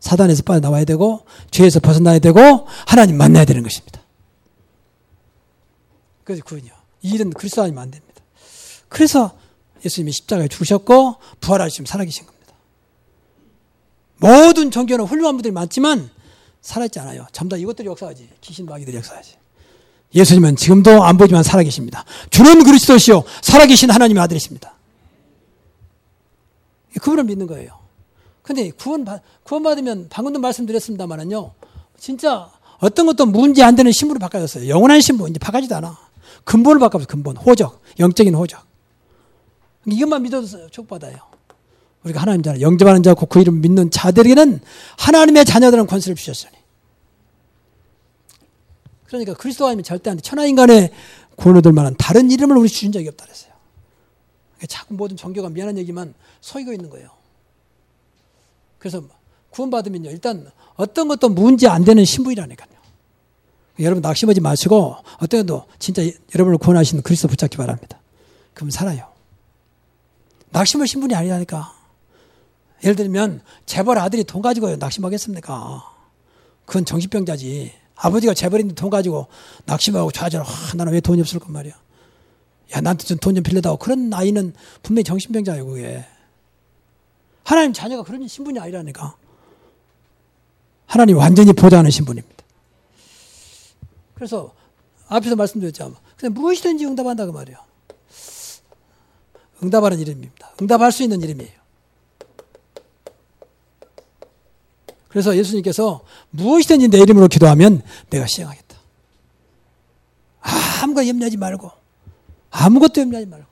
사단에서 0.00 0.42
빠져나와야 0.42 0.84
되고 0.84 1.24
죄에서 1.50 1.80
벗어나야 1.80 2.18
되고 2.18 2.66
하나님 2.86 3.16
만나야 3.16 3.44
되는 3.44 3.62
것입니다. 3.62 4.00
그래서 6.24 6.42
구원이요. 6.44 6.72
이 7.02 7.10
일은 7.10 7.30
그리스도 7.30 7.62
아니면 7.62 7.82
안 7.82 7.90
됩니다. 7.90 8.22
그래서 8.88 9.36
예수님이 9.84 10.12
십자가에 10.12 10.48
죽으셨고 10.48 11.16
부활하시면 11.40 11.86
살아계신 11.86 12.26
겁니다. 12.26 12.54
모든 14.18 14.70
종교는 14.70 15.04
훌륭한 15.04 15.36
분들이 15.36 15.52
많지만 15.52 16.10
살아있지 16.62 16.98
않아요. 17.00 17.26
전부 17.32 17.54
다 17.54 17.60
이것들이 17.60 17.88
역사하지. 17.88 18.28
귀신 18.40 18.66
마귀들이 18.66 18.96
역사하지. 18.96 19.36
예수님은 20.14 20.56
지금도 20.56 21.04
안 21.04 21.16
보지만 21.16 21.42
살아계십니다. 21.42 22.04
주는 22.30 22.62
그리스도시요 22.64 23.24
살아계신 23.42 23.90
하나님의 23.90 24.22
아들이십니다. 24.22 24.74
그분을 27.00 27.24
믿는 27.24 27.46
거예요. 27.46 27.78
근데 28.42 28.70
구원, 28.70 29.06
구원 29.44 29.62
받으면 29.62 30.08
방금도 30.08 30.38
말씀드렸습니다만은요, 30.40 31.52
진짜 31.98 32.50
어떤 32.78 33.06
것도 33.06 33.26
문제 33.26 33.62
안 33.62 33.76
되는 33.76 33.90
신분으로 33.90 34.20
바꿔졌어요. 34.20 34.68
영원한 34.68 35.00
신분, 35.00 35.30
이제 35.30 35.38
바꿔지도 35.38 35.76
않아. 35.76 35.98
근본을 36.44 36.80
바꿔서 36.80 37.06
근본, 37.06 37.36
호적, 37.36 37.80
영적인 37.98 38.34
호적. 38.34 38.64
이것만 39.86 40.22
믿어도 40.22 40.46
축복받아요. 40.68 41.31
우리가 42.04 42.20
하나님 42.20 42.42
자녀, 42.42 42.60
영접하는 42.60 43.02
자고 43.02 43.26
그 43.26 43.40
이름 43.40 43.60
믿는 43.60 43.90
자들에게는 43.90 44.60
하나님의 44.98 45.44
자녀들은 45.44 45.86
권세를 45.86 46.16
주셨으니. 46.16 46.52
그러니까 49.06 49.34
그리스도 49.34 49.66
아니면 49.66 49.84
절대 49.84 50.10
안 50.10 50.16
돼. 50.16 50.22
천하인간의 50.22 50.90
얻을 51.36 51.72
만한 51.72 51.94
다른 51.98 52.30
이름을 52.30 52.56
우리 52.56 52.68
주신 52.68 52.92
적이 52.92 53.08
없다 53.08 53.24
그랬어요. 53.24 53.52
자꾸 54.68 54.94
모든 54.94 55.16
종교가 55.16 55.48
미안한 55.50 55.76
얘기만 55.78 56.14
서이고 56.40 56.72
있는 56.72 56.88
거예요. 56.88 57.10
그래서 58.78 59.02
구원받으면요. 59.50 60.10
일단 60.10 60.50
어떤 60.76 61.08
것도 61.08 61.28
문제 61.28 61.68
안 61.68 61.84
되는 61.84 62.04
신분이라니까요. 62.04 62.70
여러분 63.80 64.02
낙심하지 64.02 64.40
마시고 64.40 64.96
어떤 65.18 65.46
것도 65.46 65.66
진짜 65.78 66.02
여러분을 66.34 66.58
구원하시는 66.58 67.02
그리스도 67.02 67.28
붙잡기 67.28 67.56
바랍니다. 67.56 68.00
그럼 68.54 68.70
살아요. 68.70 69.08
낙심할 70.50 70.86
신분이 70.86 71.14
아니라니까. 71.14 71.81
예를 72.84 72.96
들면 72.96 73.42
재벌 73.66 73.98
아들이 73.98 74.24
돈 74.24 74.42
가지고 74.42 74.74
낙심하겠습니까? 74.76 75.82
그건 76.66 76.84
정신병자지. 76.84 77.72
아버지가 77.94 78.34
재벌인데 78.34 78.74
돈 78.74 78.90
가지고 78.90 79.28
낙심하고 79.66 80.10
좌절, 80.10 80.42
아, 80.42 80.46
나는 80.76 80.92
왜 80.92 81.00
돈이 81.00 81.20
없을 81.20 81.38
건 81.38 81.52
말이야. 81.52 81.72
야, 82.74 82.80
나한테 82.80 83.04
좀 83.04 83.18
돈 83.18 83.34
좀 83.34 83.42
빌려다오. 83.44 83.76
그런 83.76 84.12
아이는 84.12 84.54
분명히 84.82 85.04
정신병자예요, 85.04 85.66
그게. 85.66 86.04
하나님 87.44 87.72
자녀가 87.72 88.02
그런 88.02 88.26
신분이 88.26 88.58
아니라니까. 88.58 89.14
하나님 90.86 91.16
완전히 91.18 91.52
보좌하는 91.52 91.90
신분입니다. 91.90 92.44
그래서 94.14 94.52
앞에서 95.08 95.36
말씀드렸죠. 95.36 95.94
근데 96.16 96.28
무엇이든지 96.32 96.84
응답한다 96.86 97.26
그 97.26 97.30
말이에요. 97.32 97.58
응답하는 99.62 99.98
이름입니다. 100.00 100.52
응답할 100.60 100.90
수 100.92 101.02
있는 101.02 101.20
이름이에요. 101.22 101.61
그래서 105.12 105.36
예수님께서 105.36 106.02
무엇이든지 106.30 106.88
내 106.88 106.98
이름으로 106.98 107.28
기도하면 107.28 107.82
내가 108.08 108.26
시행하겠다. 108.26 108.78
아무것도 110.40 111.06
염려하지 111.06 111.36
말고 111.36 111.70
아무것도 112.50 113.02
염려하지 113.02 113.26
말고 113.26 113.46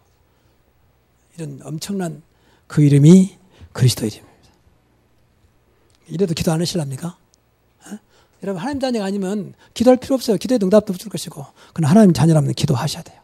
이런 1.36 1.60
엄청난 1.62 2.22
그 2.66 2.82
이름이 2.82 3.36
그리스도 3.72 4.06
이름입니다. 4.06 4.30
이래도 6.08 6.32
기도 6.32 6.50
안 6.50 6.60
하실랍니까? 6.62 7.08
어? 7.08 7.98
여러분 8.42 8.62
하나님 8.62 8.80
자녀가 8.80 9.04
아니면 9.04 9.52
기도할 9.74 9.98
필요 9.98 10.14
없어요. 10.14 10.38
기도에 10.38 10.58
응답도 10.62 10.94
없을 10.94 11.10
것이고 11.10 11.44
그러나 11.75 11.90
하나님 11.90 12.14
자녀라면 12.14 12.54
기도하셔야 12.54 13.02
돼요. 13.02 13.20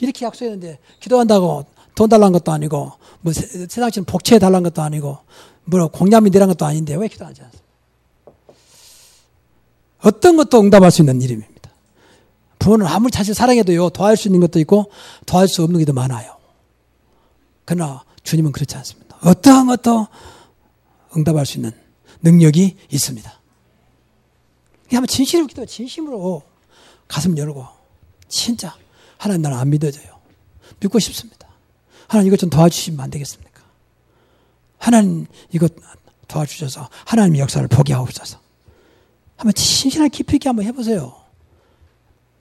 이렇게 0.00 0.26
약속했는데 0.26 0.80
기도한다고 0.98 1.64
돈 1.94 2.08
달라는 2.08 2.32
것도 2.32 2.52
아니고 2.52 2.92
뭐 3.20 3.32
세상처럼 3.32 4.04
복채 4.06 4.38
달라는 4.38 4.64
것도 4.64 4.82
아니고 4.82 5.18
뭐 5.64 5.88
공약이 5.88 6.30
내란 6.30 6.48
것도 6.48 6.64
아닌데 6.64 6.94
왜 6.94 7.08
기도 7.08 7.24
하지 7.24 7.42
않습니까? 7.42 7.62
어떤 10.02 10.36
것도 10.36 10.60
응답할 10.60 10.90
수 10.90 11.02
있는 11.02 11.20
이름입니다. 11.22 11.52
부모는 12.58 12.86
아무리 12.86 13.10
자식 13.10 13.34
사랑해도요, 13.34 13.90
도와줄 13.90 14.16
수 14.16 14.28
있는 14.28 14.40
것도 14.40 14.60
있고, 14.60 14.90
도와줄 15.26 15.54
수 15.54 15.62
없는 15.64 15.78
게도 15.80 15.92
많아요. 15.92 16.36
그러나 17.64 18.04
주님은 18.22 18.52
그렇지 18.52 18.76
않습니다. 18.76 19.16
어떠한 19.22 19.66
것도 19.66 20.06
응답할 21.16 21.46
수 21.46 21.58
있는 21.58 21.72
능력이 22.22 22.76
있습니다. 22.90 23.40
한번 24.90 25.06
진실로 25.06 25.46
기도, 25.46 25.64
진심으로 25.66 26.42
가슴 27.08 27.36
열고, 27.36 27.66
진짜, 28.28 28.76
하나님 29.18 29.42
나는 29.42 29.58
안 29.58 29.70
믿어져요. 29.70 30.20
믿고 30.80 30.98
싶습니다. 30.98 31.48
하나님 32.12 32.28
이것 32.28 32.38
좀 32.38 32.50
도와주시면 32.50 33.00
안 33.00 33.08
되겠습니까? 33.08 33.62
하나님 34.76 35.24
이것 35.50 35.72
도와주셔서 36.28 36.90
하나님 37.06 37.38
역사를 37.38 37.66
보게 37.68 37.94
하옵소서. 37.94 38.38
한번 39.36 39.54
진실하게 39.54 40.10
깊이 40.10 40.36
있게 40.36 40.50
한번 40.50 40.66
해보세요. 40.66 41.16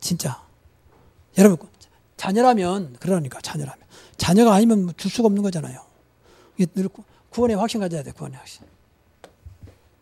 진짜. 0.02 0.44
여러분, 1.38 1.70
자녀라면, 2.18 2.98
그러니까, 3.00 3.40
자녀라면. 3.40 3.82
자녀가 4.18 4.56
아니면 4.56 4.94
줄 4.98 5.10
수가 5.10 5.28
없는 5.28 5.42
거잖아요. 5.42 5.80
구원의 7.30 7.56
확신 7.56 7.80
가져야 7.80 8.04
돼, 8.04 8.12
구원의 8.12 8.38
확신. 8.38 8.64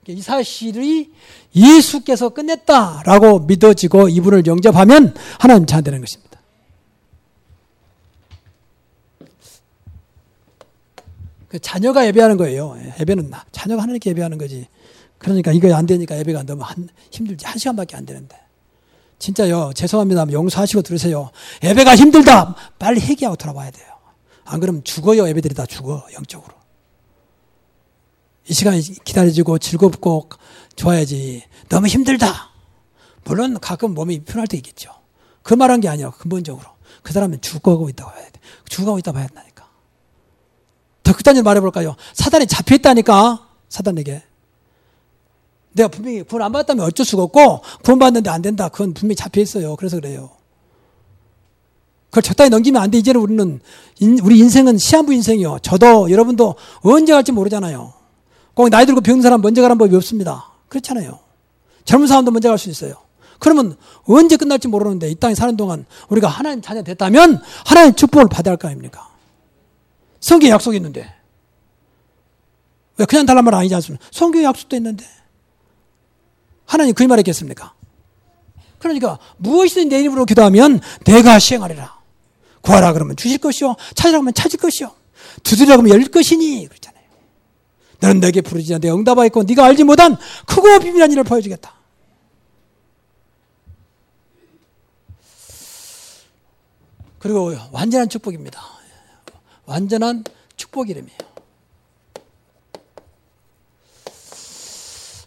이 0.07 0.19
사실이 0.19 1.13
예수께서 1.55 2.29
끝냈다라고 2.29 3.41
믿어지고 3.41 4.09
이분을 4.09 4.47
영접하면 4.47 5.13
하나님 5.37 5.67
자 5.67 5.81
되는 5.81 6.01
것입니다. 6.01 6.28
그 11.49 11.59
자녀가 11.59 12.05
예배하는 12.05 12.37
거예요. 12.37 12.77
예배는 12.99 13.31
자녀가 13.51 13.81
하나님께 13.81 14.11
예배하는 14.11 14.37
거지. 14.37 14.67
그러니까 15.17 15.51
이거 15.51 15.73
안 15.75 15.85
되니까 15.85 16.17
예배가 16.19 16.43
너무 16.43 16.63
한, 16.63 16.87
힘들지. 17.11 17.45
한 17.45 17.57
시간밖에 17.57 17.97
안 17.97 18.05
되는데. 18.05 18.39
진짜요. 19.17 19.71
죄송합니다. 19.75 20.31
용서하시고 20.31 20.83
들으세요. 20.83 21.31
예배가 21.63 21.95
힘들다. 21.95 22.55
빨리 22.77 23.01
회개하고 23.01 23.35
돌아와야 23.35 23.71
돼요. 23.71 23.87
안 24.45 24.59
그러면 24.59 24.83
죽어요. 24.83 25.27
예배들이 25.27 25.53
다 25.55 25.65
죽어. 25.65 26.05
영적으로. 26.13 26.53
이 28.47 28.53
시간이 28.53 28.81
기다려지고 29.03 29.57
즐겁고 29.57 30.29
좋아야지. 30.75 31.43
너무 31.67 31.87
힘들다. 31.87 32.51
물론 33.25 33.59
가끔 33.59 33.93
몸이 33.93 34.23
편할 34.23 34.47
때 34.47 34.55
있겠죠. 34.57 34.91
그 35.43 35.53
말한 35.53 35.81
게 35.81 35.89
아니라 35.89 36.11
근본적으로. 36.11 36.65
그 37.01 37.11
사람은 37.11 37.41
죽어가고 37.41 37.89
있다고 37.89 38.11
봐야 38.11 38.25
돼. 38.25 38.39
죽어가고 38.69 38.99
있다고 38.99 39.15
봐야 39.15 39.27
된다니까. 39.27 39.48
더 41.09 41.13
극단적으로 41.13 41.43
말해볼까요? 41.49 41.95
사단이 42.13 42.45
잡혀있다니까. 42.45 43.47
사단에게. 43.67 44.21
내가 45.73 45.89
분명히 45.89 46.21
구원 46.23 46.43
안 46.43 46.51
받았다면 46.51 46.85
어쩔 46.85 47.05
수가 47.05 47.23
없고 47.23 47.61
구원 47.83 47.99
받는데 47.99 48.29
안 48.29 48.41
된다. 48.43 48.69
그건 48.69 48.93
분명히 48.93 49.15
잡혀 49.15 49.41
있어요. 49.41 49.75
그래서 49.75 49.95
그래요. 49.99 50.29
그걸 52.09 52.23
적당히 52.23 52.49
넘기면 52.49 52.81
안 52.81 52.91
돼. 52.91 52.99
이제는 52.99 53.21
우리는 53.21 53.59
인, 53.99 54.19
우리 54.19 54.37
인생은 54.39 54.77
시한부 54.77 55.13
인생이요. 55.13 55.59
저도 55.63 56.11
여러분도 56.11 56.55
언제 56.81 57.13
갈지 57.13 57.31
모르잖아요. 57.31 57.93
꼭 58.53 58.69
나이 58.69 58.85
들고 58.85 59.01
병든 59.01 59.21
사람 59.23 59.41
먼저 59.41 59.61
가는 59.61 59.77
법이 59.77 59.95
없습니다. 59.95 60.51
그렇잖아요. 60.67 61.19
젊은 61.85 62.07
사람도 62.07 62.31
먼저 62.31 62.49
갈 62.49 62.57
수 62.57 62.69
있어요. 62.69 62.93
그러면 63.39 63.77
언제 64.03 64.37
끝날지 64.37 64.67
모르는데 64.67 65.09
이 65.09 65.15
땅에 65.15 65.33
사는 65.33 65.55
동안 65.55 65.85
우리가 66.09 66.27
하나님 66.27 66.61
자녀 66.61 66.83
됐다면 66.83 67.41
하나님 67.65 67.95
축복을 67.95 68.27
받아야 68.27 68.51
할 68.53 68.57
거 68.57 68.67
아닙니까? 68.67 69.08
성경에 70.19 70.51
약속이 70.51 70.77
있는데. 70.77 71.13
왜 72.97 73.05
그냥 73.05 73.25
달란 73.25 73.45
말 73.45 73.55
아니지 73.55 73.73
않습니까? 73.75 74.05
성경에 74.11 74.45
약속도 74.45 74.75
있는데. 74.75 75.05
하나님 76.65 76.93
그 76.93 77.03
말했겠습니까? 77.03 77.73
그러니까 78.77 79.19
무엇이든 79.37 79.89
내 79.89 79.99
이름으로 80.01 80.25
기도하면 80.25 80.81
내가 81.05 81.39
시행하리라. 81.39 81.99
구하라 82.61 82.93
그러면 82.93 83.15
주실 83.15 83.37
것이요. 83.37 83.75
찾으라 83.95 84.21
면 84.21 84.33
찾을 84.33 84.59
것이요. 84.59 84.91
두드리라 85.43 85.77
그러면 85.77 85.93
열릴 85.93 86.09
것이니 86.09 86.67
그렇잖아요. 86.67 87.03
너는 88.01 88.19
내게 88.19 88.41
부르지 88.41 88.73
않되 88.73 88.89
응답하였고 88.89 89.43
네가 89.43 89.65
알지 89.65 89.83
못한 89.83 90.17
크고 90.45 90.79
비밀한 90.79 91.11
일을 91.11 91.23
보여주겠다. 91.23 91.73
그리고 97.19 97.53
완전한 97.71 98.07
축복입니다. 98.07 98.78
완전한 99.69 100.23
축복 100.55 100.89
이름이에요. 100.89 101.17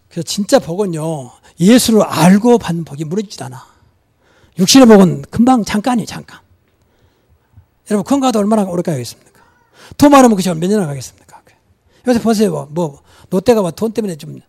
그래서 0.08 0.22
진짜 0.26 0.58
복은요, 0.58 1.30
예수를 1.58 2.02
알고 2.02 2.58
받는 2.58 2.84
복이 2.84 3.04
무너지지 3.04 3.42
않아. 3.44 3.66
육신의 4.58 4.86
복은 4.86 5.22
금방 5.30 5.64
잠깐이에요, 5.64 6.06
잠깐. 6.06 6.40
여러분 7.90 8.04
건강도 8.04 8.38
얼마나 8.38 8.64
오래 8.64 8.82
가겠습니까? 8.82 9.42
돈 9.96 10.10
많으면 10.10 10.36
그 10.36 10.42
시간 10.42 10.58
몇 10.60 10.66
년이나 10.68 10.86
가겠습니까? 10.86 11.32
요새 12.08 12.20
보세요. 12.20 12.50
뭐, 12.50 12.66
뭐 12.70 13.00
롯데가 13.30 13.60
뭐돈 13.62 13.92
때문에 13.92 14.16
좀 14.16 14.40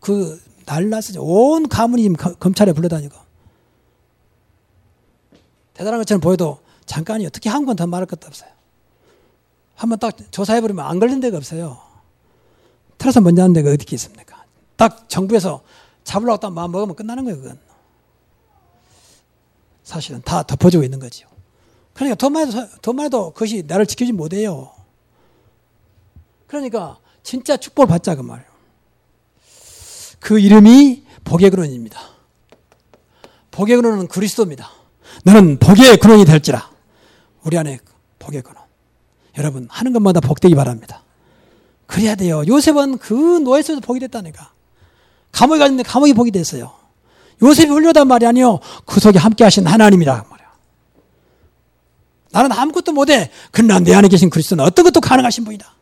그 0.00 0.42
날라서 0.66 1.20
온 1.22 1.68
가문이 1.68 2.02
지금 2.02 2.16
검찰에 2.16 2.72
불러다니고 2.72 3.16
대단한 5.74 6.00
것처럼 6.00 6.20
보여도 6.20 6.58
잠깐이요. 6.86 7.30
특히 7.30 7.48
한국은 7.48 7.76
더 7.76 7.86
말할 7.86 8.06
것도 8.06 8.26
없어요. 8.26 8.50
한번 9.80 9.98
딱 9.98 10.14
조사해버리면 10.30 10.84
안 10.84 10.98
걸린 10.98 11.20
데가 11.20 11.38
없어요. 11.38 11.80
틀어서 12.98 13.22
먼저 13.22 13.40
하는 13.40 13.54
데가 13.54 13.70
어디 13.70 13.86
있습니까? 13.94 14.44
딱 14.76 15.08
정부에서 15.08 15.62
잡으려고 16.04 16.38
딱 16.38 16.52
마음 16.52 16.70
먹으면 16.72 16.94
끝나는 16.94 17.24
거예요, 17.24 17.40
그건. 17.40 17.58
사실은 19.82 20.20
다 20.20 20.42
덮어주고 20.42 20.84
있는 20.84 20.98
거죠. 20.98 21.26
그러니까 21.94 22.16
돈만 22.16 22.48
해도, 22.48 22.68
돈만 22.82 23.06
해도 23.06 23.32
그것이 23.32 23.64
나를 23.66 23.86
지키지 23.86 24.12
못해요. 24.12 24.70
그러니까 26.46 26.98
진짜 27.22 27.56
축복을 27.56 27.88
받자, 27.88 28.16
그 28.16 28.20
말. 28.20 28.46
그 30.18 30.38
이름이 30.38 31.06
복의 31.24 31.48
근원입니다. 31.48 31.98
복의 33.50 33.76
근원은 33.76 34.08
그리스도입니다. 34.08 34.70
너는 35.24 35.58
복의 35.58 35.96
근원이 35.96 36.26
될지라. 36.26 36.70
우리 37.44 37.56
안에 37.56 37.78
복의 38.18 38.42
근원. 38.42 38.59
여러분, 39.38 39.68
하는 39.70 39.92
것마다 39.92 40.20
복되기 40.20 40.54
바랍니다. 40.54 41.02
그래야 41.86 42.14
돼요. 42.14 42.42
요셉은 42.46 42.98
그 42.98 43.14
노예 43.14 43.62
속에서 43.62 43.80
복이 43.80 44.00
됐다니까. 44.00 44.52
감옥에 45.32 45.58
갔는데 45.58 45.82
감옥이 45.82 46.12
복이 46.12 46.30
됐어요. 46.30 46.72
요셉이 47.42 47.70
훌륭하단 47.70 48.06
말이 48.06 48.26
아니요. 48.26 48.60
그 48.84 49.00
속에 49.00 49.18
함께 49.18 49.44
하신 49.44 49.66
하나님이라 49.66 50.24
말이야. 50.28 50.50
나는 52.32 52.52
아무것도 52.52 52.92
못해. 52.92 53.30
그러나 53.50 53.80
내 53.80 53.94
안에 53.94 54.08
계신 54.08 54.30
그리스도는 54.30 54.64
어떤 54.64 54.84
것도 54.84 55.00
가능하신 55.00 55.44
분이다. 55.44 55.72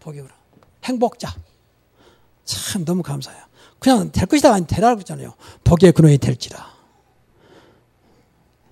복이 0.00 0.20
그러 0.20 0.34
행복자. 0.84 1.34
참 2.44 2.84
너무 2.84 3.02
감사해요. 3.02 3.42
그냥 3.78 4.10
될 4.10 4.26
것이다 4.26 4.52
아니 4.52 4.66
되라고 4.66 4.96
그랬잖아요. 4.96 5.34
복의 5.64 5.92
근원이 5.92 6.18
될지라. 6.18 6.70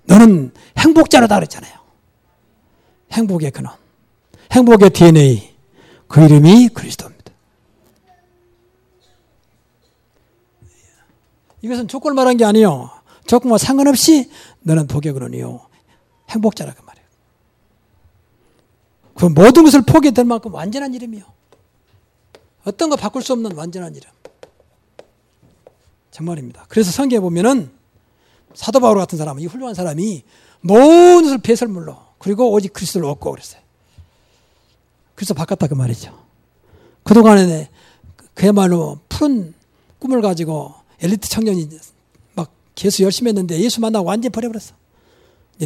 너는 0.04 0.52
행복자로다 0.76 1.36
그랬잖아요. 1.36 1.77
행복의 3.12 3.50
근원. 3.50 3.76
행복의 4.52 4.90
DNA. 4.90 5.54
그 6.08 6.24
이름이 6.24 6.68
그리스도입니다. 6.68 7.32
이것은 11.62 11.88
조건을 11.88 12.14
말한 12.14 12.36
게 12.36 12.44
아니요. 12.44 12.90
조건과 13.26 13.58
상관없이 13.58 14.30
너는 14.60 14.86
복의 14.86 15.12
근원이요. 15.12 15.66
행복자라 16.30 16.72
그 16.74 16.82
말이에요. 16.82 17.08
그 19.14 19.24
모든 19.26 19.64
것을 19.64 19.82
포기될 19.82 20.24
만큼 20.24 20.54
완전한 20.54 20.94
이름이요. 20.94 21.24
어떤 22.64 22.90
거 22.90 22.96
바꿀 22.96 23.22
수 23.22 23.32
없는 23.32 23.52
완전한 23.56 23.94
이름. 23.96 24.10
정말입니다. 26.10 26.66
그래서 26.68 26.90
성경에 26.90 27.20
보면은 27.20 27.70
사도 28.54 28.80
바울 28.80 28.96
같은 28.96 29.18
사람이 29.18 29.46
훌륭한 29.46 29.74
사람이 29.74 30.22
모든 30.60 31.22
것을 31.22 31.38
배설물로 31.38 31.96
그리고 32.18 32.50
오직 32.52 32.72
그리스도를 32.72 33.08
얻고 33.08 33.30
그랬어요. 33.30 33.60
그래서 35.14 35.34
바꿨다 35.34 35.66
그 35.66 35.74
말이죠. 35.74 36.16
그동안에 37.02 37.70
그야말로 38.34 38.98
푸른 39.08 39.54
꿈을 39.98 40.22
가지고 40.22 40.74
엘리트 41.00 41.28
청년이 41.28 41.68
막 42.34 42.52
계속 42.74 43.02
열심히 43.02 43.30
했는데 43.30 43.58
예수 43.60 43.80
만나고 43.80 44.06
완전히 44.06 44.30
버려버렸어. 44.30 44.74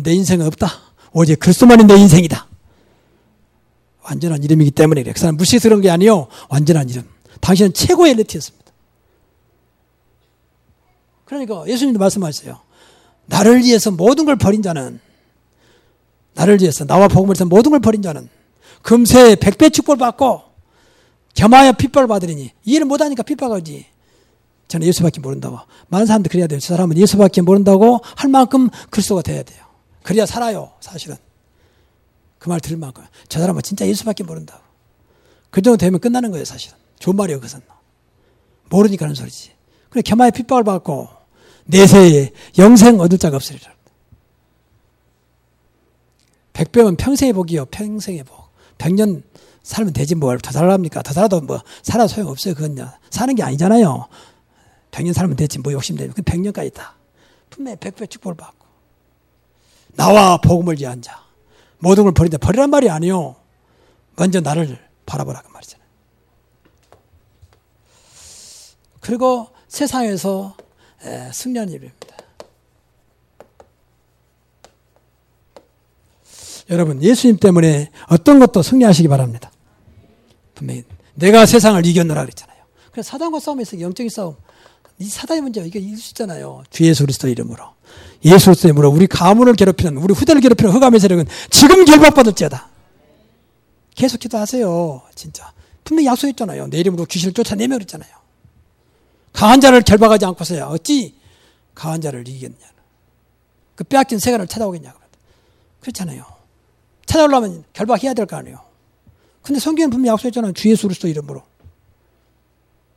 내 0.03 0.13
인생은 0.13 0.47
없다. 0.47 0.69
오직 1.13 1.39
그리스도만이 1.39 1.85
내 1.85 1.97
인생이다. 1.97 2.49
완전한 4.03 4.43
이름이기 4.43 4.71
때문에 4.71 5.03
그래. 5.03 5.13
그 5.13 5.21
사람 5.21 5.37
무시스러운 5.37 5.81
게 5.83 5.91
아니요. 5.91 6.29
완전한 6.49 6.89
이름. 6.89 7.09
당신은 7.41 7.75
최고의 7.75 8.13
엘리트였습니다. 8.13 8.73
그러니까 11.25 11.65
예수님도 11.67 11.99
말씀하셨어요. 11.99 12.61
나를 13.27 13.63
위해서 13.63 13.91
모든 13.91 14.25
걸 14.25 14.37
버린 14.37 14.63
자는 14.63 15.01
나를 16.35 16.61
위해서 16.61 16.85
나와 16.85 17.09
복음을 17.09 17.35
위해서 17.35 17.45
모든 17.45 17.71
걸 17.71 17.81
버린 17.81 18.03
자는 18.03 18.29
금세 18.83 19.37
백배 19.37 19.71
축복을 19.71 19.99
받고 19.99 20.43
겸하여 21.35 21.73
핍박을 21.73 22.09
받으리니 22.09 22.51
이해를 22.65 22.87
못하니까 22.87 23.23
핍박하지. 23.23 23.87
저는 24.69 24.87
예수밖에 24.87 25.21
모른다고. 25.21 25.59
많은 25.89 26.07
사람들 26.07 26.31
그래야 26.31 26.47
돼요. 26.47 26.59
저 26.61 26.75
사람은 26.75 26.97
예수밖에 26.97 27.43
모른다고 27.43 28.01
할 28.17 28.31
만큼 28.31 28.71
그리스도가 28.91 29.23
돼야 29.23 29.43
돼요. 29.43 29.63
그래야 30.03 30.25
살아요. 30.27 30.73
사실은. 30.81 31.17
그 32.39 32.49
말 32.51 32.59
들을 32.61 32.77
만큼. 32.77 33.05
저 33.29 33.39
사람은 33.41 33.63
진짜 33.63 33.87
예수밖에 33.87 34.25
모른다고. 34.25 34.61
그 35.51 35.61
정도 35.63 35.77
되면 35.77 36.01
끝나는 36.01 36.31
거예요. 36.31 36.45
사실은. 36.45 36.77
좋은 36.99 37.17
말이에요. 37.17 37.39
그것은. 37.41 37.61
모르니까 38.71 39.05
하는 39.05 39.15
소리지. 39.15 39.53
그래 39.91 40.01
겸하여 40.03 40.31
핍박을 40.31 40.65
받고 40.65 41.09
내세에 41.67 42.33
영생 42.59 42.99
얻을 43.01 43.19
자가 43.19 43.37
없으리라. 43.37 43.71
백배면 46.53 46.97
평생의 46.97 47.33
복이요. 47.33 47.67
평생의 47.67 48.25
복. 48.25 48.51
백년 48.79 49.23
살면 49.63 49.93
되지 49.93 50.15
뭘 50.17 50.39
더 50.39 50.51
살랍니까? 50.51 51.03
더 51.03 51.13
살아도 51.13 51.41
뭐 51.41 51.61
살아 51.83 52.07
소용없어요. 52.07 52.55
그건요. 52.55 52.91
사는 53.11 53.35
게 53.35 53.43
아니잖아요. 53.43 54.09
백년 54.91 55.15
살면 55.15 55.37
되지 55.37 55.59
뭐 55.61 55.73
욕심내면 55.73 56.15
그 56.15 56.23
백년까지 56.23 56.69
있다. 56.69 56.97
분명히 57.49 57.77
백배 57.79 58.07
축복을 58.07 58.37
받고 58.37 58.67
나와 59.95 60.37
복음을 60.39 60.79
위한 60.79 61.01
자 61.03 61.23
모든 61.79 62.05
걸 62.05 62.13
버린다. 62.13 62.39
버리란 62.39 62.71
말이 62.71 62.91
아니요. 62.91 63.37
먼저 64.17 64.41
나를 64.41 64.79
바라보라 65.07 65.43
그 65.43 65.49
말이잖아요. 65.53 65.87
그리고 69.01 69.49
세상에서 69.69 70.57
승리하는 71.33 71.73
일입니다. 71.73 72.17
여러분 76.73 77.03
예수님 77.03 77.37
때문에 77.37 77.91
어떤 78.09 78.39
것도 78.39 78.63
승리하시기 78.63 79.07
바랍니다. 79.09 79.53
분명히 80.55 80.85
내가 81.15 81.45
세상을 81.45 81.85
이겼노라 81.85 82.23
그랬잖아요. 82.23 82.57
그래서 82.91 83.11
사단과 83.11 83.41
싸움에서 83.41 83.79
영적인 83.81 84.09
싸움 84.09 84.37
이 84.99 85.05
사단의 85.05 85.43
문제 85.43 85.61
이게 85.65 85.79
이길 85.79 85.99
수 85.99 86.11
있잖아요. 86.11 86.65
주 86.71 86.85
예수 86.85 87.05
그리스도 87.05 87.29
이름으로 87.29 87.63
예수 88.25 88.47
그리스도 88.47 88.69
이름으로 88.69 88.91
우리 88.91 89.07
가문을 89.07 89.53
괴롭히는 89.55 89.99
우리 89.99 90.15
후대를 90.15 90.41
괴롭히는 90.41 90.73
흑암의 90.73 90.99
세력은 90.99 91.27
지금 91.51 91.85
결박받을지어다. 91.85 92.69
계속 93.95 94.19
기도하세요. 94.19 95.03
진짜 95.15 95.53
분명히 95.85 96.07
약속했잖아요. 96.07 96.69
내 96.69 96.79
이름으로 96.79 97.05
귀신을 97.05 97.35
쫓아내며 97.35 97.77
그랬잖아요. 97.77 98.11
강한 99.35 99.61
자를 99.61 99.83
결박하지 99.83 100.25
않고서야 100.25 100.67
어찌 100.69 101.17
강한 101.75 102.01
자를 102.01 102.27
이기겠냐. 102.27 102.57
그 103.75 103.85
빼앗긴 103.85 104.19
세간을 104.19 104.47
찾아오겠냐. 104.47 104.95
그렇잖아요. 105.81 106.42
찾아오려면 107.07 107.65
결박해야 107.73 108.15
될 108.15 108.27
거 108.27 108.37
아니에요. 108.37 108.59
근데 109.43 109.59
성경은 109.61 109.91
분명히 109.91 110.13
약속했잖아요. 110.13 110.53
주 110.53 110.71
예수 110.71 110.87
그리스도 110.87 111.09
이름으로. 111.09 111.43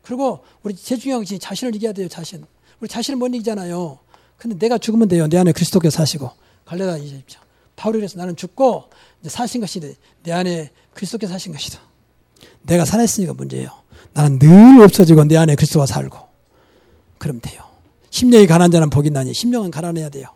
그리고 0.03 0.43
우리 0.63 0.75
제중영 0.75 1.23
씨 1.25 1.39
자신을 1.39 1.75
이겨야 1.75 1.93
돼요. 1.93 2.07
자신. 2.07 2.45
우리 2.79 2.87
자신을 2.87 3.17
못 3.17 3.27
이기잖아요. 3.33 3.97
근데 4.37 4.57
내가 4.57 4.77
죽으면 4.77 5.07
돼요. 5.07 5.27
내 5.27 5.37
안에 5.37 5.51
그리스도께서 5.51 5.97
사시고. 5.97 6.29
갈래다 6.65 6.97
이십시오. 6.97 7.39
바울이 7.75 7.97
그래서 7.99 8.17
나는 8.17 8.35
죽고 8.35 8.85
이제 9.21 9.29
사신 9.29 9.61
것이 9.61 9.95
내 10.23 10.31
안에 10.31 10.71
그리스도께서 10.93 11.33
사신 11.33 11.51
것이다. 11.51 11.79
내가 12.63 12.85
살았으니까 12.85 13.33
문제예요. 13.33 13.69
나는 14.13 14.37
늘 14.39 14.81
없어지고 14.83 15.23
내 15.25 15.37
안에 15.37 15.55
그리스도가 15.55 15.85
살고. 15.87 16.17
그럼 17.17 17.39
돼요. 17.41 17.63
심령이 18.11 18.45
가난 18.47 18.69
자는 18.71 18.89
복이 18.89 19.09
나니 19.09 19.33
심령은 19.33 19.71
가난해야 19.71 20.09
돼요. 20.09 20.27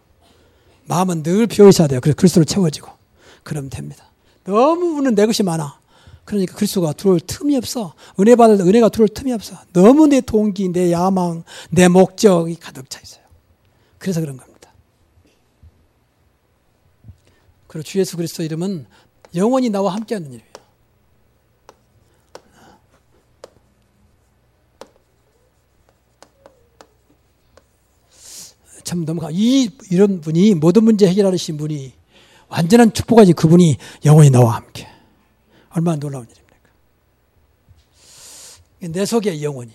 마음은 0.86 1.21
늘 1.23 1.45
비어 1.45 1.69
있어야 1.69 1.88
돼요. 1.88 1.99
그래서 2.01 2.15
그리스도를 2.15 2.45
채워지고. 2.45 2.89
그러면 3.49 3.71
됩니다. 3.71 4.05
너무 4.43 4.99
우는 4.99 5.15
내 5.15 5.25
것이 5.25 5.41
많아. 5.41 5.79
그러니까 6.23 6.53
그리스도가 6.55 6.93
들어올 6.93 7.19
틈이 7.19 7.57
없어. 7.57 7.95
은혜 8.19 8.35
받을 8.35 8.62
은혜가 8.62 8.89
들어올 8.89 9.09
틈이 9.09 9.33
없어. 9.33 9.57
너무 9.73 10.05
내 10.05 10.21
동기, 10.21 10.69
내 10.69 10.91
야망, 10.91 11.43
내 11.71 11.88
목적이 11.88 12.57
가득 12.57 12.88
차 12.91 12.99
있어요. 13.01 13.23
그래서 13.97 14.21
그런 14.21 14.38
겁니다. 14.38 14.71
그리고 17.65 17.81
주 17.81 17.97
예수 17.97 18.17
그리스도 18.17 18.43
이름은 18.43 18.85
영원히 19.33 19.71
나와 19.71 19.95
함께하는 19.95 20.27
이름이에요. 20.27 20.49
참 28.83 29.05
너무 29.05 29.27
이 29.31 29.71
이런 29.89 30.21
분이 30.21 30.53
모든 30.53 30.83
문제 30.83 31.07
해결하신 31.07 31.57
분이 31.57 31.98
완전한 32.49 32.93
축복까지 32.93 33.33
그분이 33.33 33.77
영원히 34.05 34.29
나와 34.29 34.55
함께. 34.55 34.88
얼마나 35.69 35.97
놀라운 35.97 36.25
일입니까? 36.25 36.69
내 38.99 39.05
속에 39.05 39.41
영원히. 39.41 39.71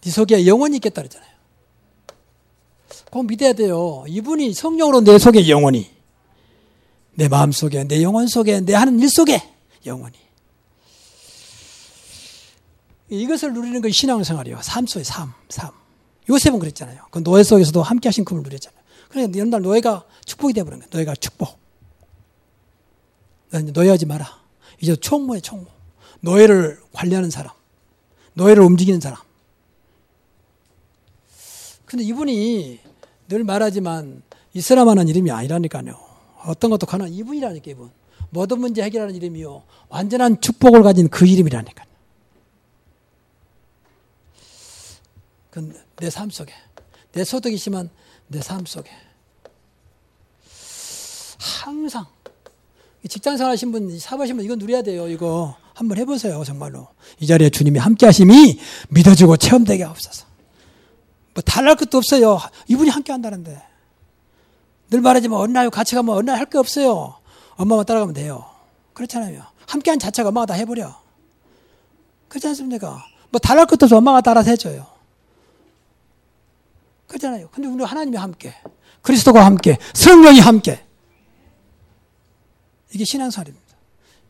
네 0.00 0.10
속에 0.10 0.46
영원히 0.46 0.76
있겠다 0.76 1.02
그러잖아요. 1.02 1.30
꼭 3.10 3.26
믿어야 3.26 3.52
돼요. 3.52 4.04
이분이 4.08 4.52
성령으로 4.52 5.00
내 5.00 5.18
속에 5.18 5.48
영원히, 5.48 5.90
내 7.14 7.28
마음 7.28 7.50
속에, 7.50 7.84
내 7.84 8.02
영혼 8.02 8.26
속에, 8.26 8.60
내 8.60 8.74
하는 8.74 9.00
일 9.00 9.08
속에 9.08 9.42
영원히. 9.86 10.16
이것을 13.08 13.52
누리는 13.52 13.80
것이 13.80 13.92
신앙생활이요. 13.92 14.60
삶 14.62 14.86
속의 14.86 15.04
삶, 15.04 15.32
삶. 15.48 15.70
요셉은 16.28 16.58
그랬잖아요. 16.58 17.06
그 17.10 17.22
노예 17.22 17.42
속에서도 17.42 17.80
함께 17.82 18.08
하신 18.08 18.24
금을 18.24 18.42
누렸잖아요. 18.42 18.75
그러니까 19.08 19.44
날 19.44 19.62
노예가 19.62 20.04
축복이 20.24 20.52
되어버린 20.52 20.80
거예요. 20.80 20.90
노예가 20.92 21.14
축복. 21.16 21.58
노예하지 23.72 24.06
마라. 24.06 24.26
이제 24.80 24.94
총무에 24.96 25.40
총무. 25.40 25.66
노예를 26.20 26.80
관리하는 26.92 27.30
사람. 27.30 27.52
노예를 28.34 28.62
움직이는 28.62 29.00
사람. 29.00 29.18
근데 31.84 32.04
이분이 32.04 32.80
늘 33.28 33.44
말하지만 33.44 34.22
이스라만한 34.52 35.08
이름이 35.08 35.30
아니라니까요. 35.30 35.98
어떤 36.44 36.70
것도 36.70 36.86
가난 36.86 37.08
이분이라니까 37.12 37.70
이분. 37.70 37.90
모든 38.30 38.60
문제 38.60 38.82
해결하는 38.82 39.14
이름이요. 39.14 39.62
완전한 39.88 40.40
축복을 40.40 40.82
가진 40.82 41.08
그 41.08 41.26
이름이라니까요. 41.26 41.86
내 45.96 46.10
삶 46.10 46.28
속에. 46.28 46.52
내 47.12 47.24
소득이 47.24 47.56
심한 47.56 47.88
내 48.28 48.40
삶 48.40 48.64
속에. 48.66 48.90
항상. 51.38 52.06
직장 53.08 53.36
생활 53.36 53.52
하신 53.52 53.70
분, 53.72 53.98
사업하신 53.98 54.36
분, 54.36 54.44
이거 54.44 54.56
누려야 54.56 54.82
돼요. 54.82 55.08
이거 55.08 55.56
한번 55.74 55.98
해보세요. 55.98 56.42
정말로. 56.44 56.88
이 57.20 57.26
자리에 57.26 57.50
주님이 57.50 57.78
함께 57.78 58.06
하심이 58.06 58.58
믿어지고 58.88 59.36
체험되게 59.36 59.84
없어서. 59.84 60.26
뭐 61.34 61.42
달랄 61.42 61.76
것도 61.76 61.98
없어요. 61.98 62.40
이분이 62.68 62.90
함께 62.90 63.12
한다는데. 63.12 63.62
늘 64.90 65.00
말하지만 65.00 65.38
어느 65.40 65.52
날 65.52 65.70
같이 65.70 65.94
가면 65.94 66.16
어느 66.16 66.24
날 66.30 66.38
할 66.38 66.46
게 66.46 66.58
없어요. 66.58 67.16
엄마만 67.56 67.84
따라가면 67.84 68.14
돼요. 68.14 68.44
그렇잖아요. 68.94 69.42
함께 69.66 69.90
한 69.90 69.98
자체가 69.98 70.30
엄마가 70.30 70.46
다 70.46 70.54
해버려. 70.54 70.98
그렇지 72.28 72.48
않습니까? 72.48 73.04
뭐 73.30 73.38
달랄 73.38 73.66
것도 73.66 73.86
없어. 73.86 73.96
엄마가 73.98 74.20
따라서 74.20 74.50
해줘요. 74.50 74.86
그렇잖아요. 77.06 77.48
근데 77.50 77.68
우리 77.68 77.84
하나님이 77.84 78.16
함께. 78.16 78.54
그리스도가 79.02 79.44
함께. 79.44 79.78
성령이 79.94 80.40
함께. 80.40 80.84
이게 82.92 83.04
신앙생활입니다. 83.04 83.66